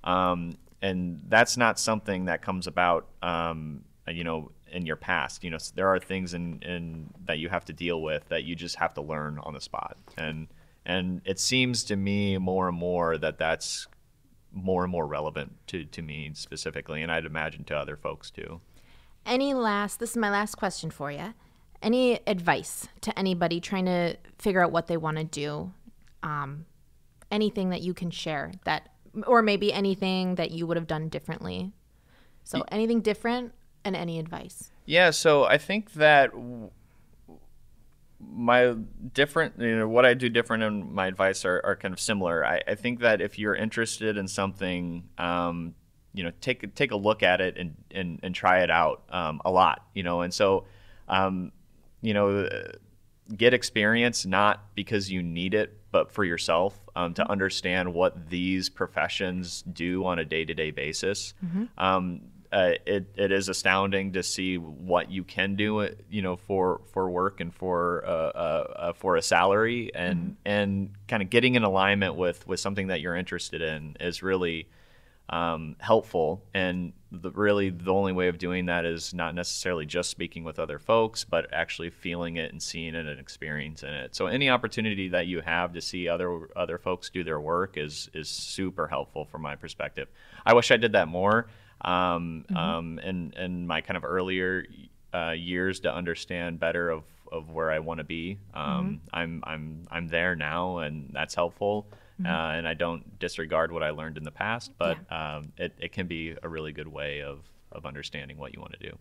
Um, 0.06 0.58
and 0.82 1.22
that's 1.28 1.58
not 1.58 1.78
something 1.78 2.26
that 2.26 2.42
comes 2.42 2.66
about, 2.66 3.10
um, 3.22 3.84
you 4.08 4.24
know, 4.24 4.52
in 4.72 4.86
your 4.86 4.96
past. 4.96 5.44
You 5.44 5.50
know, 5.52 5.58
there 5.76 5.90
are 5.90 6.00
things 6.00 6.34
in, 6.34 6.62
in 6.62 7.10
that 7.26 7.40
you 7.40 7.50
have 7.50 7.66
to 7.66 7.74
deal 7.74 8.02
with 8.02 8.24
that 8.30 8.46
you 8.46 8.56
just 8.56 8.78
have 8.78 8.94
to 8.94 9.02
learn 9.02 9.38
on 9.44 9.54
the 9.54 9.62
spot. 9.62 9.98
And 10.18 10.48
and 10.86 11.22
it 11.26 11.40
seems 11.40 11.84
to 11.84 11.98
me 11.98 12.38
more 12.38 12.70
and 12.70 12.78
more 12.78 13.18
that 13.18 13.38
that's 13.38 13.86
more 14.54 14.84
and 14.84 14.92
more 14.92 15.06
relevant 15.06 15.52
to, 15.68 15.84
to 15.84 16.02
me 16.02 16.32
specifically, 16.34 17.04
and 17.04 17.12
I'd 17.12 17.26
imagine 17.26 17.66
to 17.66 17.76
other 17.76 17.98
folks 17.98 18.32
too. 18.32 18.62
Any 19.26 19.54
last? 19.54 20.00
This 20.00 20.12
is 20.12 20.18
my 20.18 20.30
last 20.30 20.56
question 20.56 20.90
for 20.90 21.12
you. 21.12 21.34
Any 21.82 22.20
advice 22.28 22.88
to 23.02 23.18
anybody 23.18 23.62
trying 23.62 23.86
to 23.86 24.18
figure 24.38 24.64
out 24.64 24.72
what 24.72 24.88
they 24.88 24.98
want 24.98 25.18
to 25.18 25.24
do? 25.24 25.72
Um, 26.24 26.66
anything 27.32 27.70
that 27.70 27.82
you 27.82 27.94
can 27.94 28.12
share 28.12 28.52
that, 28.66 28.90
or 29.26 29.42
maybe 29.42 29.72
anything 29.72 30.36
that 30.36 30.52
you 30.52 30.68
would 30.68 30.78
have 30.78 30.88
done 30.88 31.10
differently. 31.10 31.72
So 32.44 32.64
anything 32.72 33.02
different 33.02 33.54
and 33.86 33.96
any 33.96 34.20
advice? 34.20 34.72
Yeah, 34.86 35.12
so 35.12 35.46
I 35.46 35.58
think 35.58 35.94
that 35.94 36.32
my 38.20 38.76
different, 39.14 39.60
you 39.60 39.78
know, 39.78 39.88
what 39.88 40.06
I 40.06 40.14
do 40.16 40.30
different 40.30 40.64
and 40.64 40.92
my 40.92 41.08
advice 41.08 41.46
are, 41.46 41.62
are 41.64 41.76
kind 41.76 41.94
of 41.94 42.00
similar. 42.00 42.46
I, 42.46 42.62
I 42.68 42.76
think 42.76 43.00
that 43.00 43.22
if 43.22 43.40
you're 43.40 43.56
interested 43.56 44.18
in 44.18 44.28
something, 44.28 45.08
um, 45.18 45.76
you 46.14 46.24
know, 46.24 46.32
take 46.42 46.74
take 46.76 46.92
a 46.92 46.96
look 46.96 47.24
at 47.24 47.42
it 47.42 47.58
and 47.58 47.76
and, 47.92 48.20
and 48.24 48.34
try 48.36 48.60
it 48.60 48.72
out 48.72 49.04
um, 49.10 49.42
a 49.46 49.52
lot, 49.52 49.86
you 49.94 50.04
know, 50.04 50.22
and 50.22 50.34
so, 50.34 50.66
um, 51.08 51.52
you 52.02 52.14
know, 52.14 52.48
get 53.36 53.54
experience 53.54 54.26
not 54.26 54.74
because 54.76 55.12
you 55.12 55.22
need 55.22 55.54
it, 55.54 55.78
but 55.92 56.12
for 56.12 56.24
yourself 56.24 56.80
um, 56.96 57.14
to 57.14 57.30
understand 57.30 57.94
what 57.94 58.30
these 58.30 58.70
professions 58.70 59.64
do 59.74 60.06
on 60.06 60.20
a 60.20 60.26
day 60.26 60.46
to 60.46 60.54
day 60.54 60.72
basis. 60.72 61.34
Mm-hmm. 61.46 61.66
Um, 61.78 62.22
uh, 62.52 62.72
it, 62.88 63.06
it 63.16 63.32
is 63.32 63.48
astounding 63.48 64.14
to 64.14 64.24
see 64.24 64.58
what 64.58 65.12
you 65.12 65.24
can 65.24 65.56
do, 65.56 65.82
uh, 65.82 65.90
you 66.10 66.24
know, 66.24 66.36
for, 66.36 66.82
for 66.92 67.08
work 67.08 67.42
and 67.42 67.54
for 67.54 68.04
uh, 68.08 68.10
uh, 68.10 68.74
uh 68.76 68.94
for 68.94 69.18
a 69.18 69.22
salary, 69.22 69.92
and 69.94 70.20
mm-hmm. 70.20 70.34
and 70.46 70.92
kind 71.08 71.22
of 71.22 71.30
getting 71.30 71.54
in 71.54 71.64
alignment 71.64 72.16
with 72.16 72.48
with 72.48 72.60
something 72.60 72.88
that 72.88 73.02
you're 73.02 73.16
interested 73.16 73.62
in 73.62 73.96
is 74.00 74.24
really 74.24 74.68
um, 75.30 75.76
helpful. 75.80 76.44
And 76.54 76.94
the, 77.12 77.32
really, 77.32 77.70
the 77.70 77.94
only 77.94 78.14
way 78.14 78.28
of 78.28 78.38
doing 78.38 78.66
that 78.68 78.86
is 78.86 79.14
not 79.14 79.34
necessarily 79.36 79.86
just 79.86 80.10
speaking 80.10 80.44
with 80.44 80.60
other 80.60 80.80
folks, 80.80 81.24
but 81.24 81.48
actually 81.54 81.90
feeling 81.90 82.38
it 82.38 82.52
and 82.52 82.62
seeing 82.62 82.96
it 82.96 83.06
and 83.06 83.20
experiencing 83.20 83.90
it. 83.90 84.16
So 84.16 84.28
any 84.28 84.50
opportunity 84.50 85.10
that 85.10 85.28
you 85.28 85.42
have 85.42 85.74
to 85.74 85.82
see 85.82 86.08
other 86.08 86.50
other 86.56 86.78
folks 86.78 87.10
do 87.10 87.24
their 87.24 87.40
work 87.40 87.78
is 87.78 88.10
is 88.14 88.28
super 88.28 88.88
helpful 88.88 89.26
from 89.26 89.42
my 89.42 89.56
perspective. 89.56 90.08
I 90.46 90.54
wish 90.54 90.72
I 90.72 90.78
did 90.78 90.92
that 90.94 91.08
more 91.08 91.48
um, 91.82 92.46
mm-hmm. 92.50 92.58
um, 92.58 93.00
in, 93.00 93.34
in 93.38 93.68
my 93.68 93.82
kind 93.82 93.98
of 93.98 94.04
earlier 94.04 94.66
uh, 95.14 95.32
years 95.32 95.80
to 95.82 95.94
understand 95.94 96.60
better 96.60 96.90
of, 96.90 97.04
of 97.32 97.50
where 97.52 97.72
I 97.72 97.80
want 97.80 98.00
to 98.00 98.04
be. 98.04 98.38
Um, 98.54 98.66
mm-hmm. 98.66 98.96
I'm, 99.14 99.44
I'm, 99.46 99.88
I'm 99.92 100.08
there 100.08 100.36
now, 100.36 100.80
and 100.80 101.10
that's 101.14 101.36
helpful. 101.36 101.88
Mm-hmm. 102.20 102.26
Uh, 102.26 102.58
and 102.58 102.68
I 102.68 102.74
don't 102.74 103.20
disregard 103.20 103.72
what 103.72 103.84
I 103.84 103.92
learned 103.92 104.18
in 104.18 104.24
the 104.24 104.32
past, 104.32 104.72
but 104.78 104.98
yeah. 105.10 105.38
um, 105.38 105.54
it, 105.58 105.74
it 105.80 105.92
can 105.92 106.08
be 106.08 106.36
a 106.42 106.50
really 106.50 106.72
good 106.72 106.88
way 106.88 107.22
of, 107.22 107.40
of 107.72 107.86
understanding 107.86 108.38
what 108.38 108.54
you 108.54 108.60
want 108.60 108.74
to 108.74 108.90
do. 108.90 108.98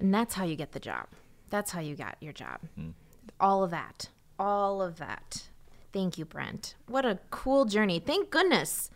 And 0.00 0.14
that's 0.14 0.34
how 0.34 0.44
you 0.44 0.56
get 0.56 0.72
the 0.72 0.80
job. 0.80 1.06
That's 1.50 1.70
how 1.70 1.80
you 1.80 1.96
got 1.96 2.16
your 2.20 2.32
job. 2.32 2.60
Mm. 2.78 2.92
All 3.40 3.62
of 3.62 3.70
that. 3.70 4.08
All 4.38 4.80
of 4.80 4.98
that. 4.98 5.48
Thank 5.92 6.18
you, 6.18 6.24
Brent. 6.24 6.74
What 6.86 7.04
a 7.04 7.18
cool 7.30 7.64
journey. 7.64 7.98
Thank 7.98 8.30
goodness 8.30 8.90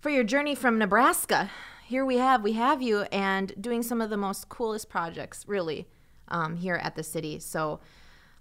for 0.00 0.10
your 0.10 0.24
journey 0.24 0.54
from 0.54 0.78
Nebraska 0.78 1.50
here 1.92 2.06
we 2.06 2.16
have 2.16 2.42
we 2.42 2.54
have 2.54 2.80
you 2.80 3.02
and 3.12 3.52
doing 3.60 3.82
some 3.82 4.00
of 4.00 4.08
the 4.08 4.16
most 4.16 4.48
coolest 4.48 4.88
projects 4.88 5.44
really 5.46 5.86
um, 6.28 6.56
here 6.56 6.76
at 6.76 6.96
the 6.96 7.02
city. 7.02 7.38
So 7.38 7.80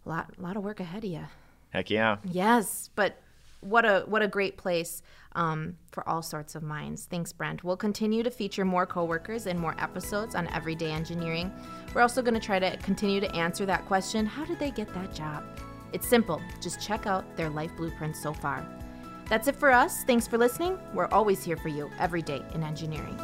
a 0.06 0.10
lot 0.10 0.34
a 0.40 0.42
lot 0.42 0.56
of 0.56 0.64
work 0.64 0.80
ahead 0.80 1.04
of 1.04 1.10
you. 1.10 1.26
Heck 1.70 1.90
yeah. 1.90 2.18
Yes, 2.24 2.90
but 2.96 3.22
what 3.62 3.86
a 3.86 4.04
what 4.08 4.21
a 4.21 4.28
great 4.28 4.58
place 4.58 5.02
um, 5.34 5.78
for 5.91 6.08
all 6.08 6.21
sorts 6.21 6.56
of 6.56 6.63
minds. 6.63 7.06
Thanks, 7.06 7.32
Brent. 7.32 7.63
We'll 7.63 7.78
continue 7.78 8.24
to 8.24 8.32
feature 8.32 8.65
more 8.65 8.86
coworkers 8.86 9.47
in 9.47 9.58
more 9.58 9.76
episodes 9.80 10.36
on 10.36 10.47
everyday 10.47 10.91
engineering. 10.91 11.52
We're 11.93 12.02
also 12.02 12.21
going 12.21 12.34
to 12.34 12.39
try 12.39 12.60
to 12.60 12.76
continue 12.78 13.21
to 13.21 13.36
answer 13.36 13.65
that 13.65 13.86
question: 13.86 14.26
How 14.26 14.45
did 14.45 14.60
they 14.60 14.71
get 14.71 14.93
that 14.93 15.13
job? 15.13 15.43
It's 15.93 16.08
simple. 16.08 16.41
Just 16.62 16.82
check 16.82 17.06
out 17.06 17.36
their 17.36 17.50
life 17.50 17.71
blueprint 17.78 18.15
so 18.15 18.34
far. 18.34 18.65
That's 19.30 19.47
it 19.47 19.56
for 19.56 19.71
us. 19.71 20.04
Thanks 20.04 20.28
for 20.28 20.38
listening. 20.38 20.78
We're 20.93 21.08
always 21.08 21.43
here 21.43 21.58
for 21.58 21.69
you 21.69 21.89
every 22.00 22.21
day 22.21 22.43
in 22.54 22.63
engineering. 22.63 23.17